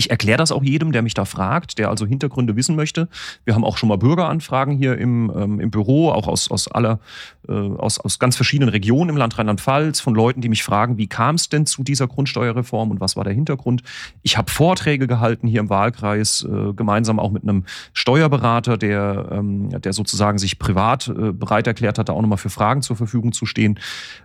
Ich 0.00 0.08
erkläre 0.08 0.38
das 0.38 0.50
auch 0.50 0.62
jedem, 0.62 0.92
der 0.92 1.02
mich 1.02 1.12
da 1.12 1.26
fragt, 1.26 1.76
der 1.76 1.90
also 1.90 2.06
Hintergründe 2.06 2.56
wissen 2.56 2.74
möchte. 2.74 3.10
Wir 3.44 3.54
haben 3.54 3.66
auch 3.66 3.76
schon 3.76 3.90
mal 3.90 3.98
Bürgeranfragen 3.98 4.74
hier 4.74 4.96
im, 4.96 5.30
ähm, 5.36 5.60
im 5.60 5.70
Büro, 5.70 6.08
auch 6.08 6.26
aus, 6.26 6.50
aus 6.50 6.68
aller, 6.68 7.00
äh, 7.46 7.52
aus, 7.52 8.00
aus 8.00 8.18
ganz 8.18 8.34
verschiedenen 8.34 8.70
Regionen 8.70 9.10
im 9.10 9.18
Land 9.18 9.36
Rheinland-Pfalz, 9.36 10.00
von 10.00 10.14
Leuten, 10.14 10.40
die 10.40 10.48
mich 10.48 10.64
fragen, 10.64 10.96
wie 10.96 11.06
kam 11.06 11.34
es 11.34 11.50
denn 11.50 11.66
zu 11.66 11.82
dieser 11.82 12.08
Grundsteuerreform 12.08 12.90
und 12.90 13.00
was 13.02 13.14
war 13.14 13.24
der 13.24 13.34
Hintergrund? 13.34 13.82
Ich 14.22 14.38
habe 14.38 14.50
Vorträge 14.50 15.06
gehalten 15.06 15.46
hier 15.46 15.60
im 15.60 15.68
Wahlkreis, 15.68 16.48
äh, 16.50 16.72
gemeinsam 16.72 17.18
auch 17.18 17.30
mit 17.30 17.42
einem 17.42 17.66
Steuerberater, 17.92 18.78
der, 18.78 19.28
ähm, 19.32 19.68
der 19.82 19.92
sozusagen 19.92 20.38
sich 20.38 20.58
privat 20.58 21.08
äh, 21.08 21.32
bereit 21.32 21.66
erklärt 21.66 21.98
hat, 21.98 22.08
da 22.08 22.14
auch 22.14 22.22
nochmal 22.22 22.38
für 22.38 22.48
Fragen 22.48 22.80
zur 22.80 22.96
Verfügung 22.96 23.32
zu 23.32 23.44
stehen. 23.44 23.78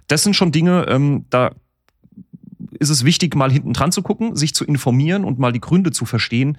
Das 0.07 0.23
sind 0.23 0.37
schon 0.37 0.53
Dinge, 0.53 0.85
ähm, 0.87 1.25
da 1.29 1.51
ist 2.79 2.89
es 2.89 3.05
wichtig, 3.05 3.35
mal 3.35 3.51
hinten 3.51 3.73
dran 3.73 3.91
zu 3.91 4.01
gucken, 4.01 4.35
sich 4.35 4.53
zu 4.53 4.65
informieren 4.65 5.23
und 5.23 5.39
mal 5.39 5.51
die 5.51 5.61
Gründe 5.61 5.91
zu 5.91 6.05
verstehen. 6.05 6.57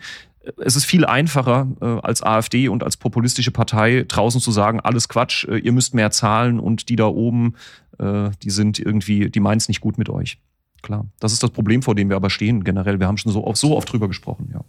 Es 0.58 0.76
ist 0.76 0.84
viel 0.84 1.04
einfacher 1.04 1.68
äh, 1.80 1.84
als 1.84 2.22
AfD 2.22 2.68
und 2.68 2.84
als 2.84 2.96
populistische 2.96 3.50
Partei 3.50 4.04
draußen 4.06 4.40
zu 4.40 4.52
sagen, 4.52 4.80
alles 4.80 5.08
Quatsch, 5.08 5.44
äh, 5.44 5.58
ihr 5.58 5.72
müsst 5.72 5.94
mehr 5.94 6.10
zahlen 6.10 6.60
und 6.60 6.88
die 6.88 6.96
da 6.96 7.06
oben, 7.06 7.54
äh, 7.98 8.30
die 8.42 8.50
sind 8.50 8.78
irgendwie, 8.78 9.30
die 9.30 9.40
meinen 9.40 9.58
es 9.58 9.68
nicht 9.68 9.80
gut 9.80 9.98
mit 9.98 10.08
euch. 10.08 10.38
Klar, 10.82 11.06
das 11.18 11.32
ist 11.32 11.42
das 11.42 11.50
Problem, 11.50 11.82
vor 11.82 11.94
dem 11.94 12.08
wir 12.08 12.16
aber 12.16 12.30
stehen 12.30 12.62
generell. 12.62 13.00
Wir 13.00 13.08
haben 13.08 13.18
schon 13.18 13.32
so 13.32 13.44
oft, 13.44 13.58
so 13.58 13.76
oft 13.76 13.90
drüber 13.90 14.08
gesprochen, 14.08 14.50
ja. 14.52 14.60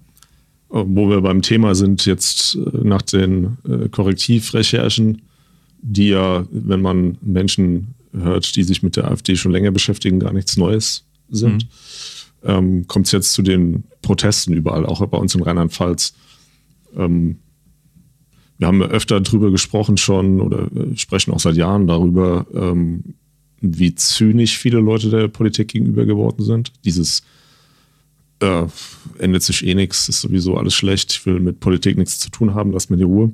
Wo 0.69 1.09
wir 1.09 1.21
beim 1.21 1.41
Thema 1.41 1.75
sind, 1.75 2.05
jetzt 2.05 2.55
äh, 2.55 2.77
nach 2.83 3.01
den 3.01 3.57
äh, 3.67 3.87
Korrektivrecherchen, 3.87 5.21
die 5.81 6.09
ja, 6.09 6.45
wenn 6.51 6.81
man 6.81 7.17
Menschen 7.21 7.93
hört, 8.11 8.55
die 8.55 8.63
sich 8.63 8.83
mit 8.83 8.95
der 8.95 9.09
AfD 9.09 9.35
schon 9.35 9.51
länger 9.51 9.71
beschäftigen, 9.71 10.19
gar 10.19 10.33
nichts 10.33 10.57
Neues 10.57 11.06
sind, 11.29 11.67
mhm. 12.43 12.49
ähm, 12.49 12.87
kommt 12.87 13.07
es 13.07 13.11
jetzt 13.11 13.33
zu 13.33 13.41
den 13.41 13.83
Protesten 14.01 14.53
überall, 14.53 14.85
auch 14.85 15.05
bei 15.07 15.17
uns 15.17 15.35
in 15.35 15.43
Rheinland-Pfalz. 15.43 16.13
Ähm, 16.95 17.39
wir 18.57 18.67
haben 18.67 18.81
öfter 18.81 19.19
darüber 19.21 19.51
gesprochen 19.51 19.97
schon 19.97 20.41
oder 20.41 20.69
äh, 20.71 20.95
sprechen 20.97 21.31
auch 21.31 21.39
seit 21.39 21.55
Jahren 21.55 21.87
darüber, 21.87 22.47
ähm, 22.53 23.15
wie 23.61 23.95
zynisch 23.95 24.57
viele 24.57 24.79
Leute 24.79 25.09
der 25.09 25.27
Politik 25.27 25.69
gegenüber 25.69 26.05
geworden 26.05 26.43
sind. 26.43 26.71
Dieses 26.85 27.23
äh, 28.39 28.65
endet 29.17 29.43
sich 29.43 29.65
eh 29.65 29.75
nichts, 29.75 30.09
ist 30.09 30.21
sowieso 30.21 30.57
alles 30.57 30.73
schlecht, 30.73 31.11
ich 31.11 31.25
will 31.25 31.39
mit 31.39 31.59
Politik 31.59 31.97
nichts 31.97 32.19
zu 32.19 32.29
tun 32.29 32.53
haben, 32.53 32.71
lass 32.71 32.89
mir 32.89 32.97
die 32.97 33.03
Ruhe. 33.03 33.31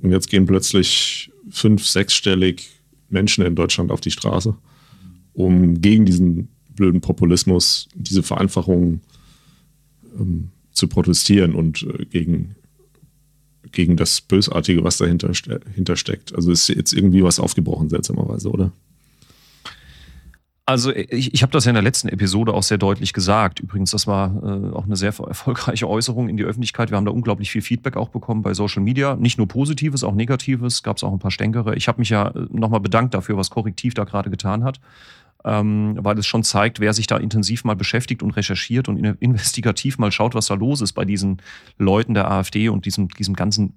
Und 0.00 0.10
jetzt 0.10 0.28
gehen 0.28 0.46
plötzlich 0.46 1.30
fünf, 1.50 1.86
sechsstellig 1.86 2.70
Menschen 3.08 3.44
in 3.44 3.54
Deutschland 3.54 3.90
auf 3.90 4.00
die 4.00 4.10
Straße, 4.10 4.54
um 5.34 5.80
gegen 5.80 6.04
diesen 6.04 6.48
blöden 6.76 7.00
Populismus, 7.00 7.88
diese 7.94 8.22
Vereinfachung 8.22 9.00
ähm, 10.18 10.50
zu 10.72 10.88
protestieren 10.88 11.54
und 11.54 11.82
äh, 11.82 12.04
gegen, 12.06 12.56
gegen 13.72 13.96
das 13.96 14.20
Bösartige, 14.20 14.84
was 14.84 14.98
dahinter 14.98 15.34
steckt. 15.34 16.34
Also 16.34 16.50
ist 16.50 16.68
jetzt 16.68 16.92
irgendwie 16.92 17.22
was 17.22 17.40
aufgebrochen, 17.40 17.88
seltsamerweise, 17.88 18.50
oder? 18.50 18.72
Also 20.66 20.94
ich, 20.94 21.34
ich 21.34 21.42
habe 21.42 21.52
das 21.52 21.66
ja 21.66 21.70
in 21.70 21.74
der 21.74 21.82
letzten 21.82 22.08
Episode 22.08 22.54
auch 22.54 22.62
sehr 22.62 22.78
deutlich 22.78 23.12
gesagt. 23.12 23.60
Übrigens, 23.60 23.90
das 23.90 24.06
war 24.06 24.34
äh, 24.42 24.74
auch 24.74 24.86
eine 24.86 24.96
sehr 24.96 25.08
erfolgreiche 25.18 25.88
Äußerung 25.88 26.30
in 26.30 26.38
die 26.38 26.44
Öffentlichkeit. 26.44 26.90
Wir 26.90 26.96
haben 26.96 27.04
da 27.04 27.12
unglaublich 27.12 27.50
viel 27.50 27.60
Feedback 27.60 27.98
auch 27.98 28.08
bekommen 28.08 28.40
bei 28.40 28.54
Social 28.54 28.82
Media. 28.82 29.14
Nicht 29.16 29.36
nur 29.36 29.46
Positives, 29.46 30.04
auch 30.04 30.14
Negatives. 30.14 30.82
Gab 30.82 30.96
es 30.96 31.04
auch 31.04 31.12
ein 31.12 31.18
paar 31.18 31.30
Stänkere. 31.30 31.76
Ich 31.76 31.86
habe 31.86 32.00
mich 32.00 32.08
ja 32.08 32.28
äh, 32.28 32.46
nochmal 32.50 32.80
bedankt 32.80 33.12
dafür, 33.12 33.36
was 33.36 33.50
Korrektiv 33.50 33.92
da 33.92 34.04
gerade 34.04 34.30
getan 34.30 34.64
hat 34.64 34.80
ähm, 35.44 35.98
weil 36.00 36.18
es 36.18 36.26
schon 36.26 36.42
zeigt, 36.42 36.80
wer 36.80 36.92
sich 36.92 37.06
da 37.06 37.16
intensiv 37.16 37.64
mal 37.64 37.76
beschäftigt 37.76 38.22
und 38.22 38.32
recherchiert 38.32 38.88
und 38.88 38.96
investigativ 39.20 39.98
mal 39.98 40.12
schaut, 40.12 40.34
was 40.34 40.46
da 40.46 40.54
los 40.54 40.80
ist 40.80 40.92
bei 40.92 41.04
diesen 41.04 41.42
Leuten 41.78 42.14
der 42.14 42.30
AfD 42.30 42.68
und 42.68 42.86
diesem, 42.86 43.08
diesem 43.08 43.34
ganzen 43.34 43.74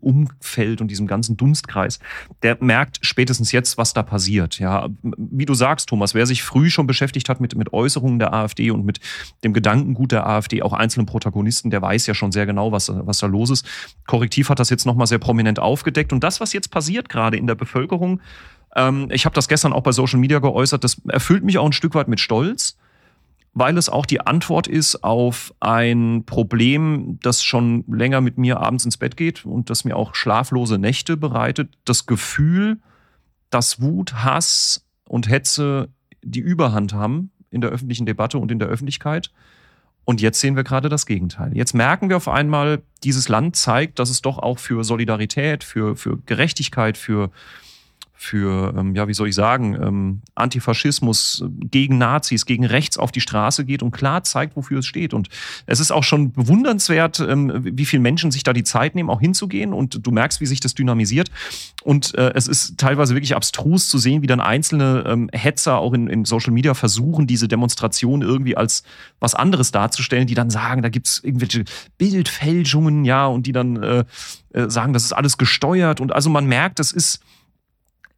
Umfeld 0.00 0.80
und 0.80 0.90
diesem 0.90 1.06
ganzen 1.06 1.36
Dunstkreis, 1.36 1.98
der 2.42 2.58
merkt 2.60 2.98
spätestens 3.02 3.52
jetzt, 3.52 3.78
was 3.78 3.94
da 3.94 4.02
passiert. 4.02 4.58
Ja, 4.58 4.88
wie 5.02 5.46
du 5.46 5.54
sagst, 5.54 5.88
Thomas, 5.88 6.14
wer 6.14 6.26
sich 6.26 6.42
früh 6.42 6.70
schon 6.70 6.86
beschäftigt 6.86 7.28
hat 7.28 7.40
mit, 7.40 7.56
mit 7.56 7.72
Äußerungen 7.72 8.18
der 8.18 8.34
AfD 8.34 8.70
und 8.70 8.84
mit 8.84 9.00
dem 9.44 9.54
Gedankengut 9.54 10.12
der 10.12 10.26
AfD, 10.26 10.62
auch 10.62 10.72
einzelnen 10.72 11.06
Protagonisten, 11.06 11.70
der 11.70 11.80
weiß 11.80 12.06
ja 12.06 12.14
schon 12.14 12.32
sehr 12.32 12.46
genau, 12.46 12.70
was, 12.70 12.92
was 12.94 13.18
da 13.18 13.26
los 13.26 13.50
ist. 13.50 13.66
Korrektiv 14.06 14.50
hat 14.50 14.58
das 14.58 14.70
jetzt 14.70 14.84
nochmal 14.84 15.06
sehr 15.06 15.18
prominent 15.18 15.58
aufgedeckt. 15.58 16.12
Und 16.12 16.22
das, 16.22 16.40
was 16.40 16.52
jetzt 16.52 16.70
passiert 16.70 17.08
gerade 17.08 17.36
in 17.38 17.46
der 17.46 17.54
Bevölkerung, 17.54 18.20
ähm, 18.78 19.08
ich 19.10 19.24
habe 19.24 19.34
das 19.34 19.48
gestern 19.48 19.72
auch 19.72 19.82
bei 19.82 19.92
Social 19.92 20.20
Media 20.20 20.38
geäußert. 20.38 20.84
Das 20.84 21.00
erfüllt 21.08 21.44
mich 21.44 21.58
auch 21.58 21.66
ein 21.66 21.72
Stück 21.72 21.94
weit 21.94 22.08
mit 22.08 22.20
Stolz, 22.20 22.78
weil 23.52 23.76
es 23.76 23.88
auch 23.88 24.06
die 24.06 24.20
Antwort 24.20 24.68
ist 24.68 25.02
auf 25.02 25.52
ein 25.58 26.24
Problem, 26.24 27.18
das 27.20 27.42
schon 27.42 27.84
länger 27.88 28.20
mit 28.20 28.38
mir 28.38 28.60
abends 28.60 28.84
ins 28.84 28.96
Bett 28.96 29.16
geht 29.16 29.44
und 29.44 29.68
das 29.68 29.84
mir 29.84 29.96
auch 29.96 30.14
schlaflose 30.14 30.78
Nächte 30.78 31.16
bereitet. 31.16 31.76
Das 31.84 32.06
Gefühl, 32.06 32.78
dass 33.50 33.82
Wut, 33.82 34.14
Hass 34.22 34.86
und 35.08 35.28
Hetze 35.28 35.88
die 36.22 36.40
Überhand 36.40 36.92
haben 36.92 37.32
in 37.50 37.60
der 37.60 37.70
öffentlichen 37.70 38.06
Debatte 38.06 38.38
und 38.38 38.52
in 38.52 38.60
der 38.60 38.68
Öffentlichkeit. 38.68 39.32
Und 40.04 40.20
jetzt 40.20 40.40
sehen 40.40 40.56
wir 40.56 40.64
gerade 40.64 40.88
das 40.88 41.04
Gegenteil. 41.04 41.50
Jetzt 41.54 41.74
merken 41.74 42.08
wir 42.08 42.16
auf 42.16 42.28
einmal, 42.28 42.82
dieses 43.04 43.28
Land 43.28 43.56
zeigt, 43.56 43.98
dass 43.98 44.08
es 44.08 44.22
doch 44.22 44.38
auch 44.38 44.58
für 44.58 44.84
Solidarität, 44.84 45.64
für, 45.64 45.96
für 45.96 46.18
Gerechtigkeit, 46.24 46.96
für 46.96 47.30
für, 48.20 48.74
ähm, 48.76 48.96
ja, 48.96 49.06
wie 49.06 49.14
soll 49.14 49.28
ich 49.28 49.36
sagen, 49.36 49.78
ähm, 49.80 50.22
Antifaschismus 50.34 51.44
gegen 51.60 51.98
Nazis, 51.98 52.46
gegen 52.46 52.66
rechts 52.66 52.98
auf 52.98 53.12
die 53.12 53.20
Straße 53.20 53.64
geht 53.64 53.80
und 53.80 53.92
klar 53.92 54.24
zeigt, 54.24 54.56
wofür 54.56 54.80
es 54.80 54.86
steht. 54.86 55.14
Und 55.14 55.28
es 55.66 55.78
ist 55.78 55.92
auch 55.92 56.02
schon 56.02 56.32
bewundernswert, 56.32 57.20
ähm, 57.20 57.52
wie 57.62 57.84
viele 57.84 58.02
Menschen 58.02 58.32
sich 58.32 58.42
da 58.42 58.52
die 58.52 58.64
Zeit 58.64 58.96
nehmen, 58.96 59.08
auch 59.08 59.20
hinzugehen. 59.20 59.72
Und 59.72 60.04
du 60.04 60.10
merkst, 60.10 60.40
wie 60.40 60.46
sich 60.46 60.58
das 60.58 60.74
dynamisiert. 60.74 61.30
Und 61.84 62.12
äh, 62.16 62.32
es 62.34 62.48
ist 62.48 62.76
teilweise 62.76 63.14
wirklich 63.14 63.36
abstrus 63.36 63.88
zu 63.88 63.98
sehen, 63.98 64.20
wie 64.20 64.26
dann 64.26 64.40
einzelne 64.40 65.04
ähm, 65.06 65.30
Hetzer 65.32 65.78
auch 65.78 65.92
in, 65.92 66.08
in 66.08 66.24
Social 66.24 66.52
Media 66.52 66.74
versuchen, 66.74 67.28
diese 67.28 67.46
Demonstration 67.46 68.22
irgendwie 68.22 68.56
als 68.56 68.82
was 69.20 69.36
anderes 69.36 69.70
darzustellen, 69.70 70.26
die 70.26 70.34
dann 70.34 70.50
sagen, 70.50 70.82
da 70.82 70.88
gibt's 70.88 71.20
irgendwelche 71.22 71.64
Bildfälschungen, 71.98 73.04
ja, 73.04 73.26
und 73.26 73.46
die 73.46 73.52
dann 73.52 73.80
äh, 73.80 74.04
äh, 74.52 74.68
sagen, 74.68 74.92
das 74.92 75.04
ist 75.04 75.12
alles 75.12 75.38
gesteuert. 75.38 76.00
Und 76.00 76.12
also 76.12 76.30
man 76.30 76.46
merkt, 76.46 76.80
das 76.80 76.90
ist 76.90 77.20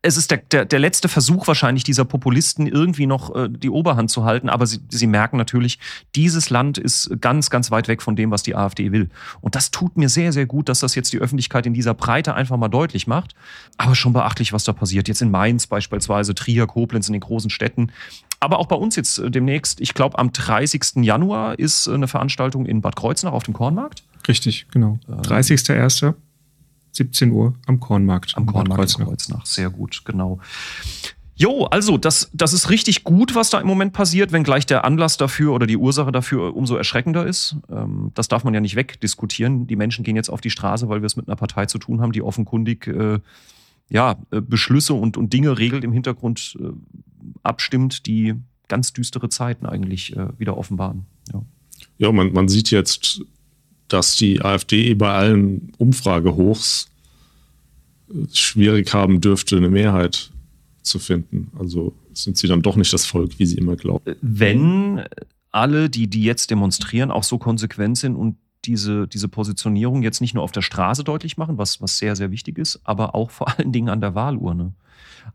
es 0.03 0.17
ist 0.17 0.31
der, 0.31 0.39
der, 0.39 0.65
der 0.65 0.79
letzte 0.79 1.09
Versuch 1.09 1.47
wahrscheinlich 1.47 1.85
dieser 1.85 2.07
Populisten, 2.07 2.67
irgendwie 2.67 3.07
noch 3.07 3.35
äh, 3.35 3.49
die 3.51 3.69
Oberhand 3.69 4.11
zu 4.11 4.25
halten. 4.25 4.49
Aber 4.49 4.67
sie, 4.67 4.81
sie 4.89 5.07
merken 5.07 5.37
natürlich, 5.37 5.79
dieses 6.15 6.49
Land 6.49 6.79
ist 6.79 7.21
ganz, 7.21 7.51
ganz 7.51 7.71
weit 7.71 7.87
weg 7.87 8.01
von 8.01 8.17
dem, 8.17 8.31
was 8.31 8.43
die 8.43 8.57
AfD 8.57 8.93
will. 8.93 9.11
Und 9.43 9.57
das 9.57 9.71
tut 9.71 9.99
mir 9.99 10.09
sehr, 10.09 10.33
sehr 10.33 10.47
gut, 10.47 10.71
dass 10.71 10.81
das 10.81 10.95
jetzt 10.95 11.13
die 11.13 11.19
Öffentlichkeit 11.19 11.67
in 11.67 11.75
dieser 11.75 11.93
Breite 11.93 12.35
einfach 12.35 12.57
mal 12.57 12.69
deutlich 12.69 13.07
macht. 13.07 13.35
Aber 13.77 13.95
schon 13.95 14.15
beachtlich, 14.15 14.55
was 14.55 14.65
da 14.65 14.73
passiert. 14.73 15.07
Jetzt 15.07 15.21
in 15.21 15.31
Mainz 15.31 15.67
beispielsweise, 15.67 16.35
Trier, 16.35 16.67
Koblenz, 16.67 17.09
in 17.09 17.13
den 17.13 17.21
großen 17.21 17.51
Städten. 17.51 17.93
Aber 18.41 18.59
auch 18.59 18.67
bei 18.67 18.77
uns 18.77 18.97
jetzt 18.97 19.19
äh, 19.19 19.31
demnächst, 19.31 19.83
ich 19.83 19.93
glaube 19.93 20.19
am 20.19 20.33
30. 20.33 21.03
Januar 21.03 21.59
ist 21.59 21.87
äh, 21.87 21.93
eine 21.93 22.09
Veranstaltung 22.09 22.65
in 22.65 22.81
Bad 22.81 22.97
Kreuznach 22.97 23.33
auf 23.33 23.43
dem 23.43 23.53
Kornmarkt. 23.53 24.03
Richtig, 24.27 24.67
genau. 24.71 24.99
30.01. 25.09 26.15
Ähm, 26.91 27.07
17 27.09 27.31
Uhr 27.31 27.55
am 27.67 27.81
Kornmarkt. 27.81 28.35
Am 28.37 28.47
Kornmarkt 28.47 28.77
Kreuznach. 28.77 29.07
Kreuznach. 29.07 29.47
Sehr 29.47 29.71
gut, 29.71 30.03
genau. 30.05 30.41
Jo, 31.41 31.65
also 31.65 31.97
das, 31.97 32.31
das 32.35 32.53
ist 32.53 32.69
richtig 32.69 33.03
gut, 33.03 33.35
was 33.35 33.49
da 33.49 33.61
im 33.61 33.67
Moment 33.67 33.95
passiert, 33.95 34.31
wenngleich 34.31 34.67
der 34.67 34.85
Anlass 34.85 35.17
dafür 35.17 35.55
oder 35.55 35.67
die 35.67 35.79
Ursache 35.79 36.13
dafür 36.13 36.55
umso 36.55 36.77
erschreckender 36.77 37.27
ist. 37.27 37.57
Ähm, 37.71 38.11
das 38.15 38.29
darf 38.29 38.45
man 38.45 38.53
ja 38.53 38.61
nicht 38.61 38.77
wegdiskutieren. 38.77 39.67
Die 39.67 39.77
Menschen 39.77 40.05
gehen 40.05 40.17
jetzt 40.17 40.29
auf 40.29 40.43
die 40.43 40.51
Straße, 40.51 40.91
weil 40.91 41.01
wir 41.01 41.07
es 41.07 41.17
mit 41.17 41.29
einer 41.29 41.37
Partei 41.37 41.65
zu 41.65 41.79
tun 41.79 42.03
haben, 42.03 42.13
die 42.13 42.21
offenkundig 42.21 42.87
äh, 42.89 43.21
ja, 43.89 44.17
äh, 44.31 44.43
Beschlüsse 44.43 44.93
und, 44.93 45.17
und 45.17 45.33
Dinge 45.33 45.59
regelt 45.59 45.83
im 45.83 45.93
Hintergrund 45.93 46.59
äh, 46.61 46.73
abstimmt, 47.43 48.07
die 48.07 48.35
ganz 48.69 48.93
düstere 48.93 49.31
Zeiten 49.31 49.65
eigentlich 49.65 50.15
äh, 50.17 50.39
wieder 50.39 50.59
offenbaren. 50.59 51.07
Ja, 51.33 51.43
ja 51.97 52.13
man, 52.13 52.35
man 52.35 52.49
sieht 52.49 52.71
jetzt 52.71 53.23
dass 53.93 54.17
die 54.17 54.41
AfD 54.41 54.95
bei 54.95 55.13
allen 55.13 55.73
Umfragehochs 55.79 56.89
schwierig 58.33 58.93
haben 58.93 59.21
dürfte, 59.21 59.57
eine 59.57 59.71
Mehrheit 59.71 60.31
zu 60.83 60.99
finden. 60.99 61.51
Also 61.59 61.95
sind 62.13 62.37
sie 62.37 62.49
dann 62.49 62.63
doch 62.63 62.77
nicht 62.77 62.93
das 62.93 63.07
Volk, 63.07 63.39
wie 63.39 63.47
sie 63.47 63.57
immer 63.57 63.77
glauben. 63.77 64.17
Wenn 64.21 65.05
alle, 65.53 65.91
die, 65.91 66.09
die 66.09 66.23
jetzt 66.23 66.51
demonstrieren, 66.51 67.11
auch 67.11 67.25
so 67.25 67.39
konsequent 67.39 67.99
sind 67.99 68.17
und 68.17 68.37
diese, 68.65 69.09
diese 69.09 69.29
Positionierung 69.29 70.03
jetzt 70.03 70.21
nicht 70.21 70.35
nur 70.35 70.45
auf 70.45 70.53
der 70.53 70.63
Straße 70.63 71.05
deutlich 71.05 71.37
machen, 71.37 71.59
was, 71.59 71.81
was 71.81 71.99
sehr, 71.99 72.17
sehr 72.17 72.31
wichtig 72.31 72.59
ist, 72.59 72.81
aber 72.85 73.15
auch 73.15 73.31
vor 73.31 73.49
allen 73.59 73.73
Dingen 73.73 73.89
an 73.89 74.01
der 74.01 74.15
Wahlurne. 74.15 74.75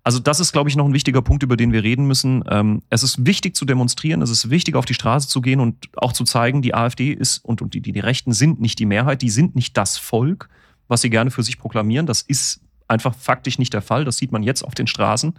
Also 0.04 0.20
das 0.20 0.40
ist, 0.40 0.52
glaube 0.52 0.70
ich, 0.70 0.76
noch 0.76 0.86
ein 0.86 0.94
wichtiger 0.94 1.22
Punkt, 1.22 1.44
über 1.44 1.58
den 1.58 1.72
wir 1.72 1.84
reden 1.84 2.06
müssen. 2.06 2.44
Ähm, 2.50 2.82
es 2.90 3.04
ist 3.04 3.26
wichtig 3.26 3.56
zu 3.56 3.66
demonstrieren, 3.66 4.22
es 4.22 4.30
ist 4.30 4.50
wichtig, 4.50 4.76
auf 4.76 4.86
die 4.86 4.94
Straße 4.94 5.28
zu 5.28 5.42
gehen 5.42 5.60
und 5.60 5.90
auch 5.96 6.14
zu 6.14 6.24
zeigen, 6.24 6.62
die 6.62 6.74
AfD 6.74 7.12
ist 7.12 7.40
und, 7.40 7.62
und 7.62 7.74
die, 7.74 7.82
die 7.82 8.00
Rechten 8.00 8.34
sind 8.34 8.60
nicht 8.60 8.80
die 8.80 8.86
Mehrheit, 8.86 9.22
die 9.22 9.30
sind 9.30 9.56
nicht 9.56 9.78
das 9.78 9.98
Volk, 9.98 10.50
was 10.88 11.02
sie 11.02 11.10
gerne 11.10 11.32
für 11.32 11.44
sich 11.44 11.58
proklamieren. 11.58 12.06
Das 12.06 12.22
ist 12.22 12.62
einfach 12.88 13.16
faktisch 13.16 13.58
nicht 13.58 13.74
der 13.74 13.82
Fall. 13.82 14.06
Das 14.06 14.18
sieht 14.18 14.32
man 14.32 14.44
jetzt 14.44 14.64
auf 14.64 14.76
den 14.76 14.88
Straßen. 14.88 15.34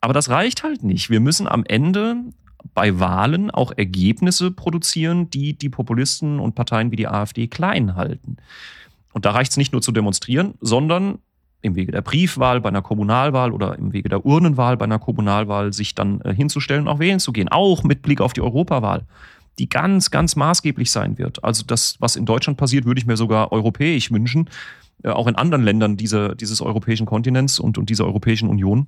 Aber 0.00 0.12
das 0.12 0.30
reicht 0.30 0.62
halt 0.62 0.82
nicht. 0.82 1.10
Wir 1.10 1.20
müssen 1.20 1.46
am 1.46 1.64
Ende 1.64 2.16
bei 2.74 2.98
Wahlen 2.98 3.50
auch 3.50 3.72
Ergebnisse 3.76 4.50
produzieren, 4.50 5.30
die 5.30 5.54
die 5.54 5.68
Populisten 5.68 6.40
und 6.40 6.54
Parteien 6.54 6.90
wie 6.90 6.96
die 6.96 7.08
AfD 7.08 7.46
klein 7.46 7.96
halten. 7.96 8.36
Und 9.12 9.24
da 9.24 9.32
reicht 9.32 9.52
es 9.52 9.56
nicht 9.56 9.72
nur 9.72 9.82
zu 9.82 9.92
demonstrieren, 9.92 10.54
sondern 10.60 11.18
im 11.62 11.74
Wege 11.74 11.92
der 11.92 12.02
Briefwahl 12.02 12.60
bei 12.60 12.68
einer 12.68 12.82
Kommunalwahl 12.82 13.52
oder 13.52 13.76
im 13.78 13.92
Wege 13.92 14.08
der 14.08 14.24
Urnenwahl 14.24 14.76
bei 14.76 14.84
einer 14.84 14.98
Kommunalwahl 14.98 15.72
sich 15.72 15.94
dann 15.94 16.20
äh, 16.22 16.34
hinzustellen 16.34 16.82
und 16.82 16.88
auch 16.88 16.98
wählen 16.98 17.20
zu 17.20 17.32
gehen, 17.32 17.48
auch 17.48 17.82
mit 17.82 18.02
Blick 18.02 18.20
auf 18.20 18.32
die 18.32 18.40
Europawahl, 18.40 19.04
die 19.58 19.68
ganz, 19.68 20.10
ganz 20.10 20.36
maßgeblich 20.36 20.90
sein 20.90 21.18
wird. 21.18 21.44
Also 21.44 21.64
das, 21.66 21.96
was 21.98 22.16
in 22.16 22.24
Deutschland 22.24 22.58
passiert, 22.58 22.86
würde 22.86 22.98
ich 22.98 23.06
mir 23.06 23.16
sogar 23.16 23.52
europäisch 23.52 24.10
wünschen, 24.10 24.48
äh, 25.02 25.10
auch 25.10 25.26
in 25.26 25.36
anderen 25.36 25.64
Ländern 25.64 25.96
dieser, 25.96 26.34
dieses 26.34 26.62
europäischen 26.62 27.06
Kontinents 27.06 27.58
und, 27.58 27.76
und 27.76 27.90
dieser 27.90 28.06
Europäischen 28.06 28.48
Union 28.48 28.86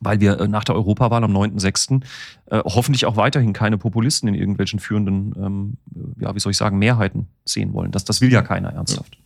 weil 0.00 0.20
wir 0.20 0.38
äh, 0.40 0.48
nach 0.48 0.64
der 0.64 0.74
Europawahl 0.74 1.24
am 1.24 1.36
9.6. 1.36 2.02
Äh, 2.46 2.62
hoffentlich 2.64 3.06
auch 3.06 3.16
weiterhin 3.16 3.52
keine 3.52 3.78
Populisten 3.78 4.28
in 4.28 4.34
irgendwelchen 4.34 4.78
führenden, 4.78 5.34
ähm, 5.36 5.76
ja, 6.20 6.34
wie 6.34 6.40
soll 6.40 6.52
ich 6.52 6.56
sagen, 6.56 6.78
Mehrheiten 6.78 7.26
sehen 7.44 7.72
wollen. 7.72 7.90
Das, 7.90 8.04
das 8.04 8.20
will 8.20 8.32
ja 8.32 8.42
keiner 8.42 8.72
ernsthaft. 8.72 9.18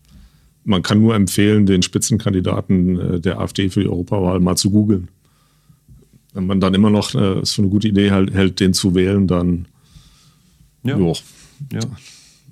Man 0.64 0.82
kann 0.82 1.00
nur 1.00 1.14
empfehlen, 1.14 1.66
den 1.66 1.82
Spitzenkandidaten 1.82 3.00
äh, 3.00 3.20
der 3.20 3.38
AfD 3.40 3.68
für 3.68 3.80
die 3.80 3.88
Europawahl 3.88 4.40
mal 4.40 4.56
zu 4.56 4.70
googeln. 4.70 5.08
Wenn 6.32 6.46
man 6.46 6.60
dann 6.60 6.74
immer 6.74 6.90
noch 6.90 7.14
äh, 7.14 7.40
es 7.40 7.52
für 7.52 7.62
eine 7.62 7.70
gute 7.70 7.88
Idee 7.88 8.10
hält, 8.10 8.60
den 8.60 8.72
zu 8.72 8.94
wählen, 8.94 9.26
dann 9.26 9.66
ja. 10.82 10.98
ja. 10.98 11.14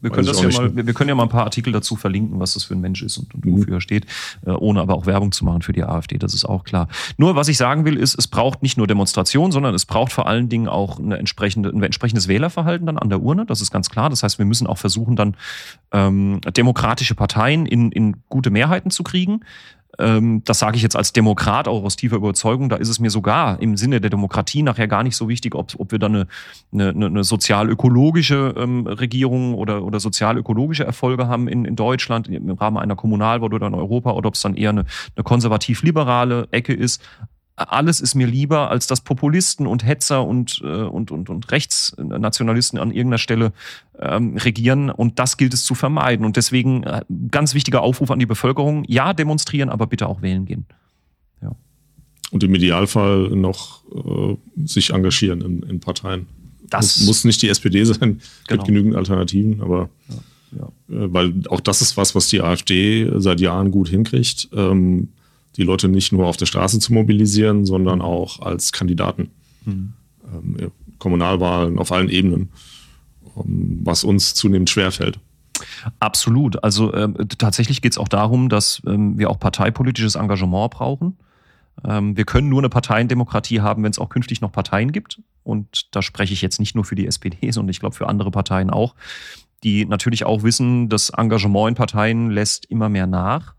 Wir 0.02 0.11
können, 0.11 0.26
das 0.26 0.42
ja 0.42 0.50
mal, 0.50 0.75
wir 0.75 0.94
können 0.94 1.09
ja 1.09 1.14
mal 1.14 1.23
ein 1.23 1.28
paar 1.28 1.44
Artikel 1.44 1.73
dazu 1.73 1.97
verlinken, 1.97 2.40
was 2.40 2.54
das 2.54 2.64
für 2.64 2.75
ein 2.75 2.80
Mensch 2.80 3.02
ist 3.02 3.18
und, 3.18 3.35
und 3.35 3.44
mhm. 3.44 3.59
wofür 3.59 3.75
er 3.75 3.80
steht, 3.80 4.06
äh, 4.44 4.50
ohne 4.50 4.80
aber 4.80 4.94
auch 4.94 5.06
Werbung 5.06 5.32
zu 5.32 5.44
machen 5.44 5.62
für 5.62 5.73
die 5.73 5.85
AfD, 5.85 6.18
das 6.18 6.35
ist 6.35 6.44
auch 6.44 6.64
klar. 6.64 6.88
Nur 7.16 7.37
was 7.37 7.49
ich 7.49 7.56
sagen 7.56 7.85
will, 7.85 7.97
ist, 7.97 8.18
es 8.18 8.26
braucht 8.26 8.62
nicht 8.62 8.76
nur 8.76 8.87
Demonstration, 8.87 9.52
sondern 9.52 9.75
es 9.75 9.87
braucht 9.87 10.12
vor 10.12 10.26
allen 10.26 10.49
Dingen 10.49 10.68
auch 10.68 10.99
eine 10.99 11.18
entsprechende, 11.18 11.71
ein 11.71 11.82
entsprechendes 11.82 12.26
Wählerverhalten 12.26 12.87
dann 12.87 12.99
an 12.99 13.09
der 13.09 13.23
Urne, 13.23 13.47
das 13.47 13.61
ist 13.61 13.71
ganz 13.71 13.90
klar. 13.90 14.11
Das 14.11 14.23
heißt, 14.23 14.38
wir 14.38 14.44
müssen 14.44 14.66
auch 14.66 14.78
versuchen, 14.78 15.14
dann 15.14 15.37
ähm, 15.92 16.40
demokratische 16.56 17.14
Parteien 17.14 17.64
in, 17.64 17.92
in 17.92 18.16
gute 18.28 18.50
Mehrheiten 18.50 18.90
zu 18.90 19.04
kriegen 19.04 19.40
ähm, 19.99 20.43
das 20.45 20.59
sage 20.59 20.77
ich 20.77 20.83
jetzt 20.83 20.97
als 20.97 21.13
Demokrat 21.13 21.69
auch 21.69 21.85
aus 21.85 21.97
tiefer 21.97 22.17
Überzeugung, 22.17 22.69
da 22.69 22.77
ist 22.77 22.89
es 22.89 22.99
mir 22.99 23.11
sogar 23.11 23.61
im 23.61 23.77
Sinne 23.77 24.01
der 24.01 24.11
Demokratie 24.11 24.63
nachher 24.63 24.89
gar 24.89 25.03
nicht 25.03 25.17
so 25.17 25.29
wichtig, 25.29 25.55
ob, 25.55 25.73
ob 25.79 25.93
wir 25.93 25.99
dann 25.99 26.15
eine, 26.15 26.27
eine, 26.73 27.07
eine 27.07 27.25
sozial-ökologische 27.25 28.55
ähm, 28.57 28.87
Regierung 28.87 29.55
oder, 29.55 29.85
oder 29.85 30.01
sozial-ökologische 30.01 30.85
Erfolge 30.85 31.29
haben 31.29 31.49
in, 31.49 31.65
in 31.65 31.77
Deutschland 31.77 32.29
im 32.29 32.51
Rahmen 32.53 32.79
einer 32.79 32.97
Kommunalwahl 32.97 33.53
oder 33.53 33.67
in 33.67 33.75
Europa 33.75 34.13
oder 34.13 34.29
ob 34.29 34.35
es 34.35 34.41
dann 34.41 34.55
eher 34.55 34.71
eine, 34.71 34.85
eine 35.15 35.25
konservativ-liberale 35.25 36.49
Ecke 36.51 36.73
ist 36.73 37.03
alles 37.64 38.00
ist 38.00 38.14
mir 38.14 38.26
lieber, 38.26 38.71
als 38.71 38.87
dass 38.87 39.00
Populisten 39.00 39.66
und 39.66 39.85
Hetzer 39.85 40.25
und, 40.25 40.61
äh, 40.62 40.66
und, 40.66 41.11
und, 41.11 41.31
und 41.31 41.50
Rechtsnationalisten 41.50 42.78
an 42.78 42.90
irgendeiner 42.90 43.19
Stelle 43.19 43.52
ähm, 43.99 44.37
regieren. 44.37 44.90
Und 44.90 45.19
das 45.19 45.37
gilt 45.37 45.54
es 45.54 45.64
zu 45.64 45.75
vermeiden. 45.75 46.25
Und 46.25 46.37
deswegen 46.37 46.83
äh, 46.85 47.02
ganz 47.31 47.54
wichtiger 47.54 47.83
Aufruf 47.83 48.11
an 48.11 48.19
die 48.19 48.26
Bevölkerung. 48.26 48.85
Ja, 48.87 49.12
demonstrieren, 49.12 49.69
aber 49.69 49.87
bitte 49.87 50.07
auch 50.09 50.23
wählen 50.23 50.45
gehen. 50.45 50.66
Ja. 51.42 51.52
Und 52.31 52.42
im 52.42 52.54
Idealfall 52.54 53.31
noch 53.31 53.83
äh, 53.92 54.37
sich 54.64 54.90
engagieren 54.90 55.40
in, 55.40 55.62
in 55.62 55.81
Parteien. 55.81 56.26
Das 56.69 56.99
muss, 57.00 57.07
muss, 57.07 57.25
nicht 57.25 57.42
die 57.42 57.49
SPD 57.49 57.85
sein, 57.85 57.99
genau. 57.99 58.21
gibt 58.49 58.64
genügend 58.64 58.97
Alternativen, 58.97 59.60
aber 59.60 59.91
ja, 60.08 60.60
ja. 60.60 60.65
Äh, 60.97 61.13
weil 61.13 61.34
auch 61.49 61.60
das 61.60 61.82
ist 61.82 61.97
was, 61.97 62.15
was 62.15 62.28
die 62.28 62.41
AfD 62.41 63.10
seit 63.17 63.41
Jahren 63.41 63.71
gut 63.71 63.89
hinkriegt. 63.89 64.49
Ähm, 64.54 65.08
die 65.56 65.62
Leute 65.62 65.88
nicht 65.88 66.12
nur 66.12 66.26
auf 66.26 66.36
der 66.36 66.47
Straße 66.47 66.78
zu 66.78 66.93
mobilisieren, 66.93 67.67
sondern 67.67 68.00
auch 68.00 68.41
als 68.41 68.73
Kandidaten. 68.73 69.30
Mhm. 69.65 69.93
Ähm, 70.32 70.73
Kommunalwahlen 70.99 71.78
auf 71.78 71.93
allen 71.93 72.08
Ebenen, 72.08 72.50
ähm, 73.36 73.80
was 73.82 74.04
uns 74.04 74.34
zunehmend 74.34 74.71
schwerfällt. 74.71 75.19
Absolut. 76.00 76.62
Also 76.65 76.95
ähm, 76.95 77.17
tatsächlich 77.38 77.82
geht 77.82 77.93
es 77.93 77.99
auch 77.99 78.08
darum, 78.08 78.49
dass 78.49 78.82
ähm, 78.86 79.19
wir 79.19 79.30
auch 79.30 79.38
parteipolitisches 79.38 80.15
Engagement 80.15 80.71
brauchen. 80.71 81.17
Ähm, 81.84 82.17
wir 82.17 82.25
können 82.25 82.49
nur 82.49 82.60
eine 82.60 82.69
Parteiendemokratie 82.69 83.60
haben, 83.60 83.82
wenn 83.82 83.91
es 83.91 83.99
auch 83.99 84.08
künftig 84.08 84.41
noch 84.41 84.52
Parteien 84.52 84.93
gibt. 84.93 85.21
Und 85.43 85.95
da 85.95 86.02
spreche 86.02 86.32
ich 86.32 86.43
jetzt 86.43 86.60
nicht 86.60 86.75
nur 86.75 86.84
für 86.84 86.95
die 86.95 87.06
SPD, 87.06 87.50
sondern 87.50 87.71
ich 87.71 87.80
glaube 87.80 87.95
für 87.95 88.08
andere 88.08 88.30
Parteien 88.30 88.71
auch, 88.71 88.95
die 89.65 89.84
natürlich 89.84 90.25
auch 90.25 90.43
wissen, 90.43 90.88
das 90.88 91.10
Engagement 91.10 91.71
in 91.71 91.75
Parteien 91.75 92.30
lässt 92.30 92.67
immer 92.67 92.88
mehr 92.88 93.06
nach. 93.06 93.54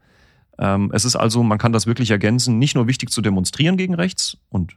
Ähm, 0.60 0.92
es 0.94 1.06
ist 1.06 1.16
also, 1.16 1.44
man 1.44 1.58
kann 1.58 1.74
das 1.74 1.88
wirklich 1.88 2.12
ergänzen, 2.12 2.60
nicht 2.60 2.76
nur 2.76 2.88
wichtig 2.88 3.10
zu 3.10 3.22
demonstrieren 3.22 3.78
gegen 3.78 3.96
rechts 3.96 4.38
und 4.50 4.76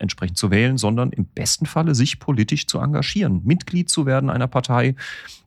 entsprechend 0.00 0.38
zu 0.38 0.50
wählen, 0.50 0.78
sondern 0.78 1.10
im 1.10 1.24
besten 1.24 1.66
Falle 1.66 1.94
sich 1.94 2.18
politisch 2.18 2.66
zu 2.66 2.78
engagieren, 2.78 3.42
Mitglied 3.44 3.90
zu 3.90 4.06
werden 4.06 4.30
einer 4.30 4.46
Partei, 4.46 4.94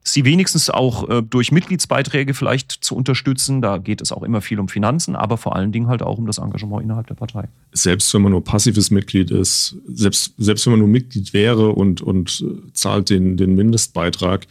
sie 0.04 0.26
wenigstens 0.26 0.70
auch 0.70 1.10
äh, 1.10 1.22
durch 1.22 1.52
Mitgliedsbeiträge 1.52 2.34
vielleicht 2.34 2.72
zu 2.72 2.96
unterstützen. 2.96 3.62
Da 3.62 3.78
geht 3.78 4.02
es 4.02 4.12
auch 4.12 4.24
immer 4.24 4.42
viel 4.42 4.60
um 4.60 4.68
Finanzen, 4.68 5.16
aber 5.16 5.38
vor 5.38 5.56
allen 5.56 5.72
Dingen 5.72 5.88
halt 5.88 6.02
auch 6.02 6.18
um 6.18 6.26
das 6.26 6.38
Engagement 6.38 6.84
innerhalb 6.84 7.08
der 7.08 7.16
Partei. 7.16 7.48
Selbst 7.72 8.14
wenn 8.14 8.22
man 8.22 8.32
nur 8.32 8.44
passives 8.44 8.92
Mitglied 8.92 9.32
ist, 9.32 9.78
selbst, 9.88 10.34
selbst 10.38 10.66
wenn 10.66 10.74
man 10.74 10.80
nur 10.80 10.90
Mitglied 10.90 11.34
wäre 11.34 11.70
und, 11.70 12.02
und 12.02 12.44
äh, 12.46 12.74
zahlt 12.74 13.10
den, 13.10 13.38
den 13.38 13.56
Mindestbeitrag, 13.56 14.48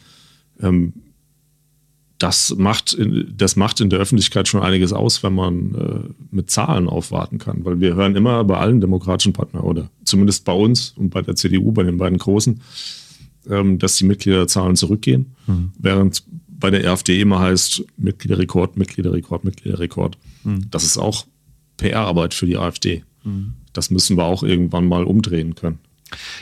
ähm, 0.61 0.92
das 2.20 2.54
macht, 2.56 2.98
das 3.35 3.56
macht 3.56 3.80
in 3.80 3.88
der 3.88 3.98
Öffentlichkeit 3.98 4.46
schon 4.46 4.62
einiges 4.62 4.92
aus, 4.92 5.22
wenn 5.22 5.35
man 5.35 5.74
äh, 5.74 6.12
mit 6.30 6.50
Zahlen 6.50 6.87
aufwarten 6.87 7.38
kann. 7.38 7.64
Weil 7.64 7.80
wir 7.80 7.94
hören 7.94 8.14
immer 8.14 8.44
bei 8.44 8.59
allen 8.59 8.80
demokratischen 8.80 9.33
Partnern 9.33 9.62
oder 9.62 9.90
zumindest 10.04 10.44
bei 10.44 10.52
uns 10.52 10.92
und 10.96 11.09
bei 11.09 11.22
der 11.22 11.35
CDU, 11.35 11.72
bei 11.72 11.83
den 11.83 11.96
beiden 11.96 12.18
Großen, 12.18 12.61
ähm, 13.48 13.78
dass 13.78 13.96
die 13.96 14.04
Mitgliederzahlen 14.04 14.76
zurückgehen, 14.76 15.35
mhm. 15.46 15.72
während 15.78 16.22
bei 16.46 16.70
der 16.70 16.90
AfD 16.90 17.18
immer 17.22 17.40
heißt 17.40 17.85
Mitgliederrekord, 17.96 18.76
Mitgliederrekord, 18.76 19.44
Mitgliederrekord. 19.44 20.18
Mhm. 20.44 20.66
Das 20.70 20.85
ist 20.85 20.98
auch 20.98 21.24
PR-Arbeit 21.78 22.35
für 22.35 22.44
die 22.44 22.59
AfD. 22.59 23.02
Mhm. 23.24 23.54
Das 23.72 23.90
müssen 23.90 24.18
wir 24.18 24.24
auch 24.24 24.42
irgendwann 24.42 24.87
mal 24.87 25.04
umdrehen 25.04 25.54
können. 25.54 25.78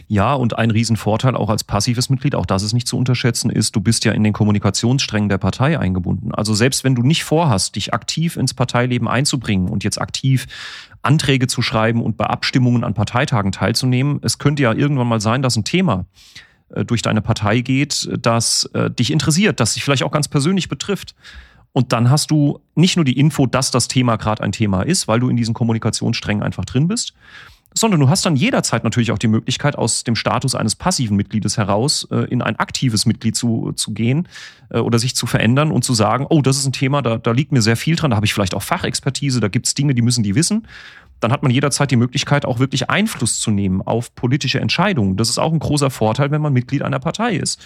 Ja, 0.07 0.35
und 0.35 0.59
ein 0.59 0.71
Riesenvorteil 0.71 1.35
auch 1.35 1.51
als 1.51 1.65
passives 1.65 2.11
Mitglied, 2.11 2.35
auch 2.35 2.47
das 2.47 2.63
ist 2.63 2.73
nicht 2.73 2.89
zu 2.89 2.97
unterschätzen, 2.97 3.51
ist, 3.51 3.77
du 3.77 3.81
bist 3.81 4.05
ja 4.05 4.13
in 4.13 4.25
den 4.25 4.33
Kommunikationssträngen 4.33 5.29
der 5.29 5.39
Partei 5.39 5.79
eingebunden. 5.79 6.33
Also 6.33 6.55
selbst 6.55 6.85
wenn 6.85 6.95
du 6.95 7.03
nicht 7.03 7.25
vorhast, 7.25 7.77
dich 7.77 7.95
aktiv 7.95 8.37
ins 8.37 8.55
Parteileben 8.55 9.09
einzubringen 9.09 9.69
und 9.69 9.85
jetzt 9.85 10.01
aktiv 10.01 10.47
Anträge 11.03 11.47
zu 11.47 11.63
schreiben 11.63 12.03
und 12.03 12.17
bei 12.17 12.27
Abstimmungen 12.27 12.85
an 12.85 12.95
Parteitagen 12.95 13.53
teilzunehmen, 13.53 14.21
es 14.23 14.39
könnte 14.39 14.63
ja 14.63 14.73
irgendwann 14.73 15.09
mal 15.09 15.21
sein, 15.21 15.43
dass 15.43 15.57
ein 15.57 15.65
Thema 15.65 16.07
äh, 16.71 16.85
durch 16.85 17.03
deine 17.03 17.23
Partei 17.23 17.61
geht, 17.61 18.09
das 18.21 18.65
äh, 18.75 18.91
dich 18.91 19.13
interessiert, 19.13 19.61
das 19.61 19.75
dich 19.75 19.85
vielleicht 19.85 20.03
auch 20.03 20.11
ganz 20.11 20.29
persönlich 20.29 20.69
betrifft. 20.69 21.15
Und 21.73 21.93
dann 21.93 22.11
hast 22.11 22.31
du 22.31 22.61
nicht 22.75 22.97
nur 22.97 23.05
die 23.05 23.19
Info, 23.19 23.47
dass 23.47 23.71
das 23.71 23.89
Thema 23.89 24.17
gerade 24.17 24.43
ein 24.43 24.53
Thema 24.53 24.83
ist, 24.83 25.07
weil 25.07 25.21
du 25.21 25.29
in 25.29 25.37
diesen 25.37 25.55
Kommunikationssträngen 25.55 26.43
einfach 26.43 26.65
drin 26.65 26.89
bist, 26.89 27.15
sondern 27.79 28.01
du 28.01 28.09
hast 28.09 28.25
dann 28.27 28.37
jederzeit 28.37 28.85
natürlich 28.85 29.13
auch 29.13 29.19
die 29.19 29.29
Möglichkeit, 29.29 29.77
aus 29.77 30.05
dem 30.05 30.17
Status 30.17 30.55
eines 30.55 30.77
passiven 30.77 31.17
Mitgliedes 31.17 31.57
heraus 31.57 32.07
äh, 32.11 32.25
in 32.31 32.43
ein 32.43 32.57
aktives 32.57 33.07
Mitglied 33.07 33.37
zu, 33.37 33.73
zu 33.73 33.93
gehen 33.93 34.29
äh, 34.71 34.79
oder 34.79 34.99
sich 34.99 35.15
zu 35.15 35.27
verändern 35.27 35.71
und 35.71 35.85
zu 35.85 35.95
sagen, 35.95 36.27
oh, 36.29 36.43
das 36.43 36.59
ist 36.59 36.67
ein 36.67 36.73
Thema, 36.73 37.03
da, 37.03 37.19
da 37.19 37.33
liegt 37.33 37.53
mir 37.53 37.63
sehr 37.63 37.77
viel 37.77 37.97
dran, 37.97 38.11
da 38.11 38.17
habe 38.17 38.27
ich 38.27 38.35
vielleicht 38.35 38.55
auch 38.55 38.63
Fachexpertise, 38.63 39.41
da 39.41 39.49
gibt 39.49 39.67
es 39.67 39.75
Dinge, 39.75 39.95
die 39.95 40.03
müssen 40.03 40.23
die 40.23 40.35
wissen. 40.35 40.67
Dann 41.21 41.33
hat 41.33 41.43
man 41.43 41.51
jederzeit 41.51 41.91
die 41.91 41.97
Möglichkeit, 41.97 42.45
auch 42.45 42.59
wirklich 42.59 42.91
Einfluss 42.91 43.41
zu 43.41 43.51
nehmen 43.51 43.83
auf 43.83 44.15
politische 44.15 44.61
Entscheidungen. 44.61 45.17
Das 45.17 45.29
ist 45.29 45.39
auch 45.39 45.53
ein 45.53 45.59
großer 45.59 45.91
Vorteil, 45.91 46.31
wenn 46.31 46.43
man 46.43 46.53
Mitglied 46.53 46.83
einer 46.83 47.01
Partei 47.01 47.35
ist. 47.37 47.61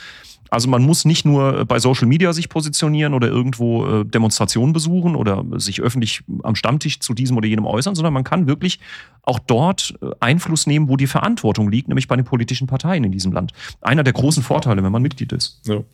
Also 0.52 0.68
man 0.68 0.82
muss 0.82 1.06
nicht 1.06 1.24
nur 1.24 1.60
äh, 1.60 1.64
bei 1.64 1.78
Social 1.78 2.06
Media 2.06 2.34
sich 2.34 2.50
positionieren 2.50 3.14
oder 3.14 3.28
irgendwo 3.28 3.86
äh, 3.86 4.04
Demonstrationen 4.04 4.74
besuchen 4.74 5.16
oder 5.16 5.42
sich 5.56 5.80
öffentlich 5.80 6.24
am 6.42 6.56
Stammtisch 6.56 7.00
zu 7.00 7.14
diesem 7.14 7.38
oder 7.38 7.46
jenem 7.46 7.64
äußern, 7.64 7.94
sondern 7.94 8.12
man 8.12 8.22
kann 8.22 8.46
wirklich 8.46 8.78
auch 9.22 9.38
dort 9.38 9.94
äh, 10.02 10.10
Einfluss 10.20 10.66
nehmen, 10.66 10.90
wo 10.90 10.98
die 10.98 11.06
Verantwortung 11.06 11.70
liegt, 11.70 11.88
nämlich 11.88 12.06
bei 12.06 12.16
den 12.16 12.26
politischen 12.26 12.66
Parteien 12.66 13.02
in 13.02 13.12
diesem 13.12 13.32
Land. 13.32 13.52
Einer 13.80 14.02
der 14.02 14.12
großen 14.12 14.42
Vorteile, 14.42 14.82
wenn 14.82 14.92
man 14.92 15.00
Mitglied 15.00 15.32
ist. 15.32 15.58
Ja. 15.64 15.84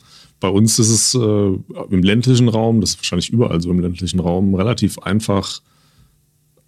Bei 0.40 0.48
uns 0.48 0.76
ist 0.80 0.90
es 0.90 1.14
äh, 1.14 1.18
im 1.18 2.02
ländlichen 2.02 2.48
Raum, 2.48 2.80
das 2.80 2.90
ist 2.90 2.98
wahrscheinlich 2.98 3.30
überall 3.30 3.60
so 3.60 3.70
im 3.70 3.78
ländlichen 3.78 4.18
Raum, 4.18 4.56
relativ 4.56 4.98
einfach, 4.98 5.60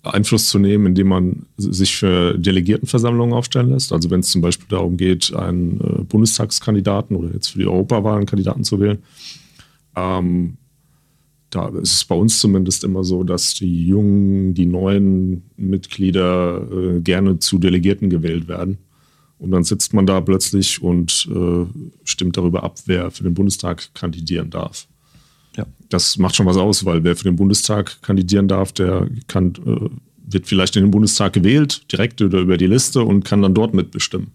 Einfluss 0.02 0.48
zu 0.48 0.58
nehmen, 0.58 0.86
indem 0.86 1.08
man 1.08 1.46
sich 1.56 1.96
für 1.96 2.38
Delegiertenversammlungen 2.38 3.34
aufstellen 3.34 3.70
lässt. 3.70 3.92
Also 3.92 4.10
wenn 4.10 4.20
es 4.20 4.30
zum 4.30 4.40
Beispiel 4.40 4.68
darum 4.68 4.96
geht, 4.96 5.34
einen 5.34 5.80
äh, 5.80 6.02
Bundestagskandidaten 6.04 7.16
oder 7.16 7.34
jetzt 7.34 7.48
für 7.48 7.58
die 7.58 7.66
Europawahl 7.66 8.16
einen 8.16 8.26
Kandidaten 8.26 8.64
zu 8.64 8.80
wählen, 8.80 8.98
Ähm, 9.96 10.56
da 11.50 11.68
ist 11.68 11.94
es 11.94 12.04
bei 12.04 12.14
uns 12.14 12.38
zumindest 12.38 12.84
immer 12.84 13.02
so, 13.02 13.24
dass 13.24 13.54
die 13.54 13.86
jungen, 13.86 14.54
die 14.54 14.66
neuen 14.66 15.42
Mitglieder 15.56 16.62
äh, 16.70 17.00
gerne 17.00 17.40
zu 17.40 17.58
Delegierten 17.58 18.08
gewählt 18.08 18.46
werden. 18.46 18.78
Und 19.38 19.50
dann 19.50 19.64
sitzt 19.64 19.92
man 19.92 20.06
da 20.06 20.20
plötzlich 20.20 20.80
und 20.80 21.28
äh, 21.34 21.66
stimmt 22.04 22.36
darüber 22.36 22.62
ab, 22.62 22.78
wer 22.86 23.10
für 23.10 23.24
den 23.24 23.34
Bundestag 23.34 23.92
kandidieren 23.94 24.50
darf. 24.50 24.86
Ja. 25.56 25.66
Das 25.88 26.18
macht 26.18 26.36
schon 26.36 26.46
was 26.46 26.56
aus, 26.56 26.84
weil 26.84 27.04
wer 27.04 27.16
für 27.16 27.24
den 27.24 27.36
Bundestag 27.36 28.00
kandidieren 28.02 28.48
darf, 28.48 28.72
der 28.72 29.08
kann, 29.26 29.52
äh, 29.66 29.88
wird 30.26 30.46
vielleicht 30.46 30.76
in 30.76 30.84
den 30.84 30.90
Bundestag 30.90 31.32
gewählt, 31.32 31.90
direkt 31.90 32.22
oder 32.22 32.40
über 32.40 32.56
die 32.56 32.66
Liste 32.66 33.02
und 33.02 33.24
kann 33.24 33.42
dann 33.42 33.54
dort 33.54 33.74
mitbestimmen. 33.74 34.28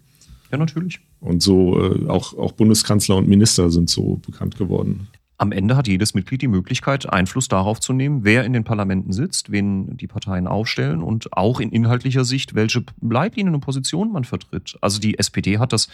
Ja, 0.51 0.57
natürlich. 0.57 0.99
Und 1.19 1.41
so 1.41 1.81
äh, 1.81 2.07
auch, 2.07 2.37
auch 2.37 2.51
Bundeskanzler 2.51 3.17
und 3.17 3.27
Minister 3.27 3.71
sind 3.71 3.89
so 3.89 4.19
bekannt 4.25 4.57
geworden. 4.57 5.07
Am 5.37 5.51
Ende 5.51 5.75
hat 5.75 5.87
jedes 5.87 6.13
Mitglied 6.13 6.41
die 6.41 6.47
Möglichkeit, 6.47 7.11
Einfluss 7.11 7.49
darauf 7.49 7.81
zu 7.81 7.91
nehmen, 7.91 8.23
wer 8.23 8.45
in 8.45 8.53
den 8.53 8.63
Parlamenten 8.63 9.11
sitzt, 9.11 9.51
wen 9.51 9.97
die 9.97 10.07
Parteien 10.07 10.47
aufstellen 10.47 11.03
und 11.03 11.33
auch 11.33 11.59
in 11.59 11.71
inhaltlicher 11.71 12.23
Sicht, 12.23 12.55
welche 12.55 12.83
Leitlinien 13.01 13.53
und 13.53 13.59
Positionen 13.59 14.13
man 14.13 14.23
vertritt. 14.23 14.77
Also 14.79 14.99
die 14.99 15.19
SPD 15.19 15.57
hat 15.57 15.73
das 15.73 15.89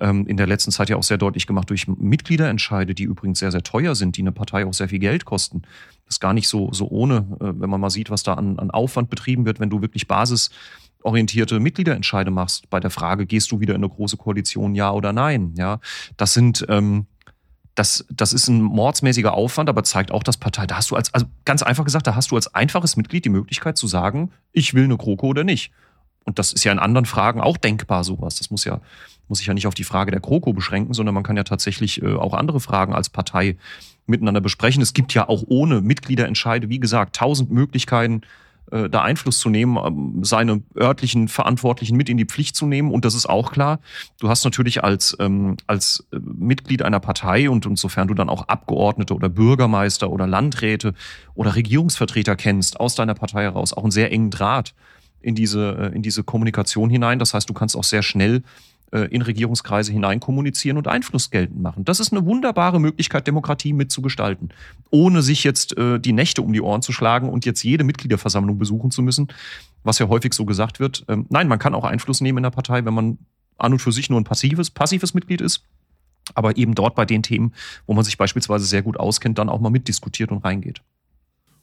ähm, 0.00 0.26
in 0.26 0.36
der 0.36 0.48
letzten 0.48 0.72
Zeit 0.72 0.88
ja 0.88 0.96
auch 0.96 1.04
sehr 1.04 1.18
deutlich 1.18 1.46
gemacht 1.46 1.70
durch 1.70 1.86
Mitgliederentscheide, 1.86 2.94
die 2.94 3.04
übrigens 3.04 3.38
sehr, 3.38 3.52
sehr 3.52 3.62
teuer 3.62 3.94
sind, 3.94 4.16
die 4.16 4.22
eine 4.22 4.32
Partei 4.32 4.66
auch 4.66 4.74
sehr 4.74 4.88
viel 4.88 4.98
Geld 4.98 5.24
kosten. 5.24 5.62
Das 6.06 6.16
ist 6.16 6.20
gar 6.20 6.34
nicht 6.34 6.48
so, 6.48 6.72
so 6.72 6.88
ohne, 6.88 7.18
äh, 7.40 7.52
wenn 7.60 7.70
man 7.70 7.80
mal 7.80 7.90
sieht, 7.90 8.10
was 8.10 8.24
da 8.24 8.34
an, 8.34 8.58
an 8.58 8.72
Aufwand 8.72 9.08
betrieben 9.08 9.46
wird, 9.46 9.60
wenn 9.60 9.70
du 9.70 9.82
wirklich 9.82 10.08
basisorientierte 10.08 11.60
Mitgliederentscheide 11.60 12.32
machst 12.32 12.68
bei 12.70 12.80
der 12.80 12.90
Frage, 12.90 13.26
gehst 13.26 13.52
du 13.52 13.60
wieder 13.60 13.76
in 13.76 13.84
eine 13.84 13.88
große 13.88 14.16
Koalition, 14.16 14.74
ja 14.74 14.90
oder 14.90 15.12
nein? 15.12 15.54
Ja, 15.56 15.78
das 16.16 16.34
sind 16.34 16.66
ähm, 16.68 17.06
das, 17.74 18.04
das 18.10 18.32
ist 18.32 18.48
ein 18.48 18.62
mordsmäßiger 18.62 19.32
Aufwand, 19.32 19.68
aber 19.68 19.84
zeigt 19.84 20.10
auch, 20.10 20.22
dass 20.22 20.36
Partei, 20.36 20.66
da 20.66 20.76
hast 20.76 20.90
du 20.90 20.96
als, 20.96 21.14
also 21.14 21.26
ganz 21.44 21.62
einfach 21.62 21.84
gesagt, 21.84 22.06
da 22.06 22.14
hast 22.14 22.30
du 22.30 22.36
als 22.36 22.54
einfaches 22.54 22.96
Mitglied 22.96 23.24
die 23.24 23.30
Möglichkeit 23.30 23.76
zu 23.76 23.86
sagen, 23.86 24.32
ich 24.52 24.74
will 24.74 24.84
eine 24.84 24.96
GroKo 24.96 25.28
oder 25.28 25.44
nicht. 25.44 25.72
Und 26.24 26.38
das 26.38 26.52
ist 26.52 26.64
ja 26.64 26.72
in 26.72 26.78
anderen 26.78 27.06
Fragen 27.06 27.40
auch 27.40 27.56
denkbar, 27.56 28.04
sowas. 28.04 28.36
Das 28.36 28.50
muss 28.50 28.64
ja, 28.64 28.80
muss 29.28 29.38
sich 29.38 29.46
ja 29.46 29.54
nicht 29.54 29.66
auf 29.66 29.74
die 29.74 29.84
Frage 29.84 30.10
der 30.10 30.20
GroKo 30.20 30.52
beschränken, 30.52 30.92
sondern 30.92 31.14
man 31.14 31.22
kann 31.22 31.36
ja 31.36 31.44
tatsächlich 31.44 32.02
äh, 32.02 32.14
auch 32.14 32.34
andere 32.34 32.60
Fragen 32.60 32.92
als 32.92 33.08
Partei 33.08 33.56
miteinander 34.06 34.40
besprechen. 34.40 34.82
Es 34.82 34.92
gibt 34.92 35.14
ja 35.14 35.28
auch 35.28 35.44
ohne 35.46 35.80
Mitgliederentscheide, 35.80 36.68
wie 36.68 36.80
gesagt, 36.80 37.16
tausend 37.16 37.50
Möglichkeiten, 37.50 38.22
äh, 38.70 38.88
da 38.88 39.02
Einfluss 39.02 39.38
zu 39.38 39.48
nehmen, 39.48 39.76
ähm, 39.76 40.24
seine 40.24 40.62
örtlichen 40.76 41.28
Verantwortlichen 41.28 41.96
mit 41.96 42.08
in 42.08 42.16
die 42.16 42.24
Pflicht 42.24 42.56
zu 42.56 42.66
nehmen. 42.66 42.90
Und 42.90 43.04
das 43.04 43.14
ist 43.14 43.26
auch 43.26 43.52
klar. 43.52 43.80
Du 44.18 44.28
hast 44.28 44.44
natürlich 44.44 44.84
als, 44.84 45.16
ähm, 45.20 45.56
als 45.66 46.06
äh, 46.12 46.18
Mitglied 46.18 46.82
einer 46.82 47.00
Partei 47.00 47.50
und 47.50 47.66
insofern 47.66 48.08
du 48.08 48.14
dann 48.14 48.28
auch 48.28 48.48
Abgeordnete 48.48 49.14
oder 49.14 49.28
Bürgermeister 49.28 50.10
oder 50.10 50.26
Landräte 50.26 50.94
oder 51.34 51.54
Regierungsvertreter 51.54 52.36
kennst 52.36 52.80
aus 52.80 52.94
deiner 52.94 53.14
Partei 53.14 53.42
heraus 53.42 53.72
auch 53.72 53.82
einen 53.82 53.90
sehr 53.90 54.12
engen 54.12 54.30
Draht 54.30 54.74
in 55.20 55.34
diese, 55.34 55.76
äh, 55.92 55.94
in 55.94 56.02
diese 56.02 56.24
Kommunikation 56.24 56.90
hinein. 56.90 57.18
Das 57.18 57.34
heißt, 57.34 57.48
du 57.48 57.54
kannst 57.54 57.76
auch 57.76 57.84
sehr 57.84 58.02
schnell 58.02 58.42
in 58.98 59.22
Regierungskreise 59.22 59.92
hinein 59.92 60.20
kommunizieren 60.20 60.76
und 60.76 60.88
Einfluss 60.88 61.30
geltend 61.30 61.62
machen. 61.62 61.84
Das 61.84 62.00
ist 62.00 62.12
eine 62.12 62.24
wunderbare 62.26 62.80
Möglichkeit, 62.80 63.26
Demokratie 63.26 63.72
mitzugestalten, 63.72 64.52
ohne 64.90 65.22
sich 65.22 65.44
jetzt 65.44 65.76
äh, 65.78 66.00
die 66.00 66.12
Nächte 66.12 66.42
um 66.42 66.52
die 66.52 66.60
Ohren 66.60 66.82
zu 66.82 66.92
schlagen 66.92 67.28
und 67.28 67.44
jetzt 67.46 67.62
jede 67.62 67.84
Mitgliederversammlung 67.84 68.58
besuchen 68.58 68.90
zu 68.90 69.02
müssen, 69.02 69.28
was 69.84 69.98
ja 69.98 70.08
häufig 70.08 70.34
so 70.34 70.44
gesagt 70.44 70.80
wird. 70.80 71.04
Ähm, 71.08 71.26
nein, 71.28 71.46
man 71.46 71.58
kann 71.58 71.74
auch 71.74 71.84
Einfluss 71.84 72.20
nehmen 72.20 72.38
in 72.38 72.42
der 72.42 72.50
Partei, 72.50 72.84
wenn 72.84 72.94
man 72.94 73.18
an 73.58 73.72
und 73.72 73.78
für 73.78 73.92
sich 73.92 74.10
nur 74.10 74.20
ein 74.20 74.24
passives, 74.24 74.70
passives 74.70 75.14
Mitglied 75.14 75.40
ist, 75.40 75.64
aber 76.34 76.56
eben 76.56 76.74
dort 76.74 76.94
bei 76.94 77.04
den 77.04 77.22
Themen, 77.22 77.52
wo 77.86 77.94
man 77.94 78.04
sich 78.04 78.18
beispielsweise 78.18 78.64
sehr 78.64 78.82
gut 78.82 78.98
auskennt, 78.98 79.38
dann 79.38 79.48
auch 79.48 79.60
mal 79.60 79.70
mitdiskutiert 79.70 80.32
und 80.32 80.44
reingeht. 80.44 80.82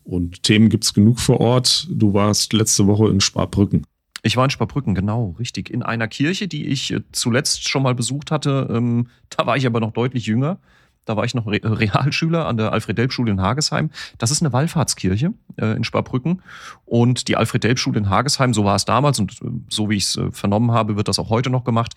Und 0.04 0.44
Themen 0.44 0.70
gibt 0.70 0.86
es 0.86 0.94
genug 0.94 1.20
vor 1.20 1.42
Ort. 1.42 1.88
Du 1.92 2.14
warst 2.14 2.54
letzte 2.54 2.88
Woche 2.88 3.10
in 3.10 3.20
Sparbrücken. 3.20 3.86
Ich 4.24 4.38
war 4.38 4.44
in 4.44 4.50
Sparbrücken, 4.50 4.96
genau, 4.96 5.36
richtig. 5.40 5.70
In 5.70 5.84
einer 5.84 6.08
Kirche, 6.08 6.48
die 6.48 6.68
ich 6.68 6.92
äh, 6.92 7.02
zuletzt 7.12 7.68
schon 7.70 7.84
mal 7.84 7.96
besucht 7.96 8.32
hatte. 8.32 8.68
Ähm, 8.72 9.08
da 9.30 9.46
war 9.46 9.58
ich 9.58 9.66
aber 9.66 9.80
noch 9.80 9.92
deutlich 9.92 10.26
jünger. 10.26 10.60
Da 11.08 11.16
war 11.16 11.24
ich 11.24 11.34
noch 11.34 11.48
Realschüler 11.48 12.46
an 12.46 12.58
der 12.58 12.74
Alfred-Delp-Schule 12.74 13.32
in 13.32 13.42
Hagesheim. 13.42 13.90
Das 14.18 14.30
ist 14.30 14.42
eine 14.42 14.52
Wallfahrtskirche 14.52 15.34
äh, 15.56 15.78
in 15.78 15.84
Sparbrücken. 15.84 16.42
Und 16.86 17.30
die 17.30 17.38
Alfred-Delp-Schule 17.38 17.98
in 17.98 18.10
Hagesheim, 18.10 18.54
so 18.54 18.66
war 18.66 18.76
es 18.76 18.86
damals 18.86 19.20
und 19.20 19.42
äh, 19.42 19.46
so 19.70 19.90
wie 19.90 19.96
ich 19.96 20.04
es 20.04 20.18
äh, 20.18 20.32
vernommen 20.32 20.72
habe, 20.72 20.98
wird 20.98 21.08
das 21.08 21.18
auch 21.18 21.30
heute 21.30 21.50
noch 21.50 21.64
gemacht, 21.64 21.94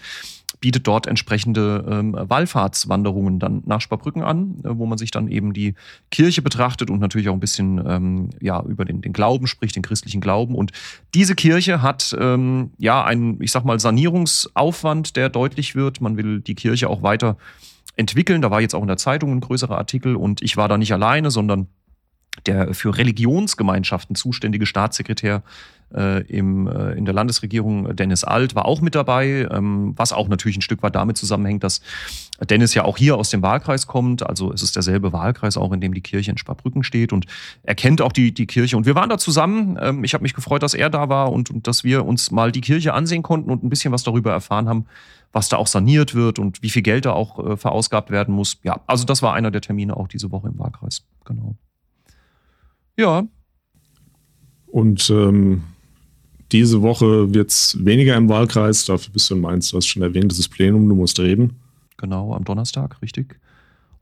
bietet 0.60 0.86
dort 0.86 1.06
entsprechende 1.06 1.84
ähm, 1.88 2.14
Wallfahrtswanderungen 2.16 3.40
dann 3.40 3.62
nach 3.66 3.80
Sparbrücken 3.80 4.22
an, 4.22 4.60
äh, 4.62 4.68
wo 4.70 4.86
man 4.86 4.98
sich 4.98 5.10
dann 5.10 5.28
eben 5.28 5.54
die 5.54 5.74
Kirche 6.12 6.42
betrachtet 6.42 6.88
und 6.88 7.00
natürlich 7.00 7.28
auch 7.28 7.34
ein 7.34 7.40
bisschen 7.40 7.82
ähm, 7.84 8.30
ja 8.40 8.62
über 8.62 8.84
den, 8.84 9.00
den 9.00 9.12
Glauben 9.12 9.48
spricht, 9.48 9.74
den 9.74 9.82
christlichen 9.82 10.20
Glauben. 10.20 10.54
Und 10.54 10.70
diese 11.14 11.34
Kirche 11.34 11.82
hat 11.82 12.14
ähm, 12.18 12.70
ja 12.78 13.04
einen, 13.04 13.42
ich 13.42 13.50
sag 13.50 13.64
mal, 13.64 13.80
Sanierungsaufwand, 13.80 15.16
der 15.16 15.30
deutlich 15.30 15.74
wird. 15.74 16.00
Man 16.00 16.16
will 16.16 16.40
die 16.40 16.54
Kirche 16.54 16.88
auch 16.88 17.02
weiter 17.02 17.36
entwickeln. 17.96 18.42
Da 18.42 18.50
war 18.50 18.60
jetzt 18.60 18.74
auch 18.74 18.82
in 18.82 18.88
der 18.88 18.96
Zeitung 18.96 19.32
ein 19.32 19.40
größerer 19.40 19.76
Artikel 19.76 20.16
und 20.16 20.42
ich 20.42 20.56
war 20.56 20.68
da 20.68 20.78
nicht 20.78 20.92
alleine, 20.92 21.30
sondern 21.30 21.68
der 22.46 22.74
für 22.74 22.96
Religionsgemeinschaften 22.96 24.16
zuständige 24.16 24.66
Staatssekretär 24.66 25.42
äh, 25.94 26.22
im, 26.26 26.68
äh, 26.68 26.92
in 26.92 27.04
der 27.04 27.14
Landesregierung, 27.14 27.96
Dennis 27.96 28.24
Alt, 28.24 28.54
war 28.54 28.66
auch 28.66 28.80
mit 28.80 28.94
dabei, 28.94 29.48
ähm, 29.50 29.92
was 29.96 30.12
auch 30.12 30.28
natürlich 30.28 30.56
ein 30.56 30.62
Stück 30.62 30.82
weit 30.82 30.94
damit 30.94 31.16
zusammenhängt, 31.16 31.64
dass 31.64 31.80
Dennis 32.48 32.74
ja 32.74 32.84
auch 32.84 32.96
hier 32.96 33.16
aus 33.16 33.30
dem 33.30 33.42
Wahlkreis 33.42 33.86
kommt. 33.86 34.24
Also 34.24 34.52
es 34.52 34.62
ist 34.62 34.76
derselbe 34.76 35.12
Wahlkreis, 35.12 35.56
auch 35.56 35.72
in 35.72 35.80
dem 35.80 35.92
die 35.92 36.00
Kirche 36.00 36.30
in 36.30 36.38
Sparbrücken 36.38 36.84
steht 36.84 37.12
und 37.12 37.26
er 37.62 37.74
kennt 37.74 38.00
auch 38.00 38.12
die, 38.12 38.32
die 38.32 38.46
Kirche. 38.46 38.76
Und 38.76 38.86
wir 38.86 38.94
waren 38.94 39.10
da 39.10 39.18
zusammen. 39.18 39.78
Ähm, 39.80 40.04
ich 40.04 40.14
habe 40.14 40.22
mich 40.22 40.34
gefreut, 40.34 40.62
dass 40.62 40.74
er 40.74 40.90
da 40.90 41.08
war 41.08 41.32
und, 41.32 41.50
und 41.50 41.66
dass 41.66 41.84
wir 41.84 42.06
uns 42.06 42.30
mal 42.30 42.52
die 42.52 42.60
Kirche 42.60 42.94
ansehen 42.94 43.22
konnten 43.22 43.50
und 43.50 43.64
ein 43.64 43.68
bisschen 43.68 43.92
was 43.92 44.04
darüber 44.04 44.30
erfahren 44.30 44.68
haben, 44.68 44.86
was 45.32 45.48
da 45.48 45.56
auch 45.56 45.66
saniert 45.66 46.14
wird 46.14 46.38
und 46.38 46.62
wie 46.62 46.70
viel 46.70 46.82
Geld 46.82 47.04
da 47.04 47.12
auch 47.12 47.44
äh, 47.44 47.56
verausgabt 47.56 48.10
werden 48.10 48.34
muss. 48.34 48.58
Ja, 48.62 48.80
also 48.86 49.04
das 49.04 49.22
war 49.22 49.34
einer 49.34 49.50
der 49.50 49.60
Termine 49.60 49.96
auch 49.96 50.08
diese 50.08 50.30
Woche 50.30 50.48
im 50.48 50.58
Wahlkreis. 50.58 51.04
Genau. 51.24 51.56
Ja. 53.00 53.26
Und 54.66 55.08
ähm, 55.08 55.62
diese 56.52 56.82
Woche 56.82 57.32
wird 57.32 57.50
es 57.50 57.82
weniger 57.82 58.14
im 58.14 58.28
Wahlkreis, 58.28 58.84
dafür 58.84 59.10
bist 59.10 59.30
du 59.30 59.36
in 59.36 59.40
Mainz, 59.40 59.70
du 59.70 59.78
hast 59.78 59.86
schon 59.86 60.02
erwähnt, 60.02 60.30
das 60.30 60.38
ist 60.38 60.50
Plenum, 60.50 60.86
du 60.86 60.94
musst 60.94 61.18
reden. 61.18 61.58
Genau, 61.96 62.34
am 62.34 62.44
Donnerstag, 62.44 63.00
richtig. 63.00 63.40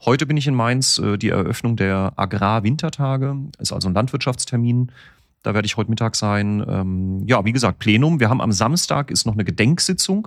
Heute 0.05 0.27
bin 0.27 0.37
ich 0.37 0.49
in 0.49 0.55
Mainz, 0.57 0.99
äh, 0.99 1.17
die 1.17 1.29
Eröffnung 1.29 1.77
der 1.77 2.13
Agrar-Wintertage, 2.17 3.37
ist 3.61 3.73
also 3.73 3.89
ein 3.89 3.95
Landwirtschaftstermin. 3.95 4.91
Da 5.45 5.55
werde 5.55 5.67
ich 5.67 5.77
heute 5.77 5.91
Mittag 5.91 6.17
sein. 6.17 6.65
Ähm, 6.69 7.23
ja, 7.29 7.45
wie 7.45 7.53
gesagt, 7.53 7.79
Plenum. 7.79 8.19
Wir 8.19 8.29
haben 8.29 8.41
am 8.41 8.51
Samstag 8.51 9.13
ist 9.13 9.27
noch 9.27 9.35
eine 9.35 9.45
Gedenksitzung 9.45 10.27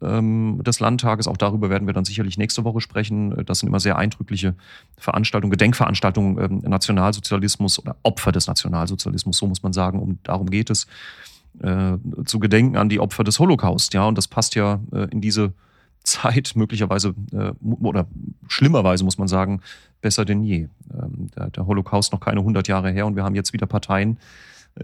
des 0.00 0.80
Landtages. 0.80 1.26
Auch 1.26 1.36
darüber 1.36 1.70
werden 1.70 1.86
wir 1.86 1.94
dann 1.94 2.04
sicherlich 2.04 2.38
nächste 2.38 2.62
Woche 2.62 2.80
sprechen. 2.80 3.44
Das 3.46 3.60
sind 3.60 3.68
immer 3.68 3.80
sehr 3.80 3.96
eindrückliche 3.96 4.54
Veranstaltungen, 4.96 5.50
Gedenkveranstaltungen 5.50 6.38
ähm, 6.38 6.70
Nationalsozialismus 6.70 7.78
oder 7.78 7.96
Opfer 8.02 8.30
des 8.30 8.46
Nationalsozialismus, 8.46 9.38
so 9.38 9.46
muss 9.46 9.62
man 9.62 9.72
sagen, 9.72 9.98
um 10.00 10.18
darum 10.22 10.50
geht 10.50 10.70
es, 10.70 10.86
äh, 11.60 11.96
zu 12.26 12.38
gedenken 12.38 12.76
an 12.76 12.88
die 12.88 13.00
Opfer 13.00 13.24
des 13.24 13.38
Holocaust. 13.38 13.94
Ja, 13.94 14.04
und 14.04 14.16
das 14.16 14.28
passt 14.28 14.54
ja 14.54 14.80
äh, 14.92 15.08
in 15.10 15.20
diese 15.20 15.52
Zeit 16.04 16.52
möglicherweise 16.54 17.14
äh, 17.32 17.52
oder 17.82 18.06
schlimmerweise 18.46 19.04
muss 19.04 19.18
man 19.18 19.28
sagen, 19.28 19.62
besser 20.00 20.24
denn 20.24 20.42
je. 20.42 20.68
Ähm, 20.92 21.28
der, 21.34 21.50
der 21.50 21.66
Holocaust 21.66 22.12
noch 22.12 22.20
keine 22.20 22.40
100 22.40 22.68
Jahre 22.68 22.90
her 22.90 23.06
und 23.06 23.16
wir 23.16 23.24
haben 23.24 23.34
jetzt 23.34 23.52
wieder 23.52 23.66
Parteien, 23.66 24.12
äh, 24.12 24.18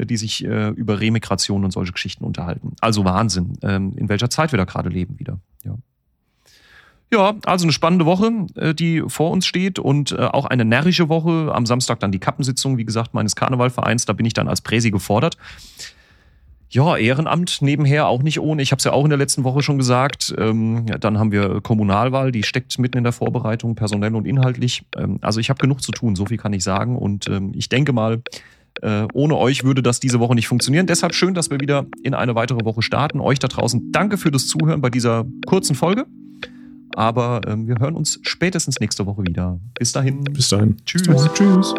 die 0.00 0.16
sich 0.16 0.44
äh, 0.44 0.68
über 0.70 1.00
Remigration 1.00 1.64
und 1.64 1.70
solche 1.70 1.92
Geschichten 1.92 2.24
unterhalten. 2.24 2.72
Also 2.80 3.04
Wahnsinn, 3.04 3.59
ähm, 3.62 3.92
in 3.96 4.09
welcher 4.09 4.30
Zeit 4.30 4.52
wir 4.52 4.57
da 4.57 4.64
gerade 4.64 4.88
leben 4.88 5.18
wieder. 5.18 5.38
Ja. 5.64 5.76
Ja, 7.12 7.35
also 7.44 7.64
eine 7.64 7.72
spannende 7.72 8.07
Woche, 8.07 8.33
äh, 8.57 8.74
die 8.74 9.04
vor 9.07 9.30
uns 9.30 9.46
steht 9.46 9.78
und 9.78 10.12
äh, 10.12 10.16
auch 10.16 10.46
eine 10.46 10.64
närrische 10.64 11.09
Woche. 11.09 11.52
Am 11.54 11.64
Samstag 11.64 12.00
dann 12.00 12.11
die 12.11 12.18
Kappensitzung, 12.18 12.76
wie 12.76 12.85
gesagt, 12.85 13.14
meines 13.14 13.37
Karnevalvereins. 13.37 14.04
Da 14.04 14.14
bin 14.14 14.26
ich 14.26 14.33
dann 14.33 14.48
als 14.48 14.61
Präsi 14.62 14.90
gefordert. 14.90 15.37
Ja, 16.70 16.96
Ehrenamt 16.96 17.62
nebenher 17.62 18.09
auch 18.09 18.24
nicht 18.24 18.40
ohne. 18.40 18.61
Ich 18.61 18.72
habe 18.72 18.78
es 18.78 18.85
ja 18.85 18.92
auch 18.92 19.04
in 19.04 19.11
der 19.11 19.18
letzten 19.18 19.44
Woche 19.44 19.62
schon 19.62 19.78
gesagt. 19.78 20.35
Ähm, 20.37 20.87
dann 20.98 21.20
haben 21.20 21.30
wir 21.30 21.61
Kommunalwahl, 21.61 22.33
die 22.33 22.42
steckt 22.42 22.76
mitten 22.80 22.98
in 22.98 23.04
der 23.04 23.12
Vorbereitung, 23.12 23.76
personell 23.76 24.16
und 24.16 24.26
inhaltlich. 24.26 24.85
Ähm, 24.96 25.18
also 25.20 25.38
ich 25.38 25.50
habe 25.50 25.61
genug 25.61 25.83
zu 25.83 25.92
tun, 25.92 26.16
so 26.16 26.26
viel 26.26 26.37
kann 26.37 26.52
ich 26.52 26.64
sagen. 26.64 26.98
Und 26.98 27.28
ähm, 27.28 27.52
ich 27.54 27.68
denke 27.68 27.92
mal, 27.92 28.22
äh, 28.84 29.06
ohne 29.14 29.36
euch 29.36 29.64
würde 29.64 29.82
das 29.82 29.98
diese 29.98 30.20
Woche 30.20 30.34
nicht 30.34 30.46
funktionieren. 30.46 30.86
Deshalb 30.86 31.14
schön, 31.14 31.34
dass 31.34 31.50
wir 31.50 31.58
wieder 31.60 31.86
in 32.02 32.14
eine 32.14 32.34
weitere 32.34 32.64
Woche 32.64 32.82
starten. 32.82 33.20
Euch 33.20 33.38
da 33.38 33.48
draußen 33.48 33.90
danke 33.92 34.18
für 34.18 34.30
das 34.30 34.46
Zuhören 34.46 34.80
bei 34.80 34.90
dieser 34.90 35.24
kurzen 35.46 35.74
Folge. 35.74 36.06
Aber 36.94 37.40
ähm, 37.46 37.66
wir 37.66 37.76
hören 37.80 37.96
uns 37.96 38.20
spätestens 38.22 38.78
nächste 38.80 39.06
Woche 39.06 39.22
wieder. 39.26 39.58
Bis 39.78 39.92
dahin. 39.92 40.22
Bis 40.24 40.48
dahin. 40.50 40.76
Tschüss. 40.84 41.02
Tschüss. 41.34 41.74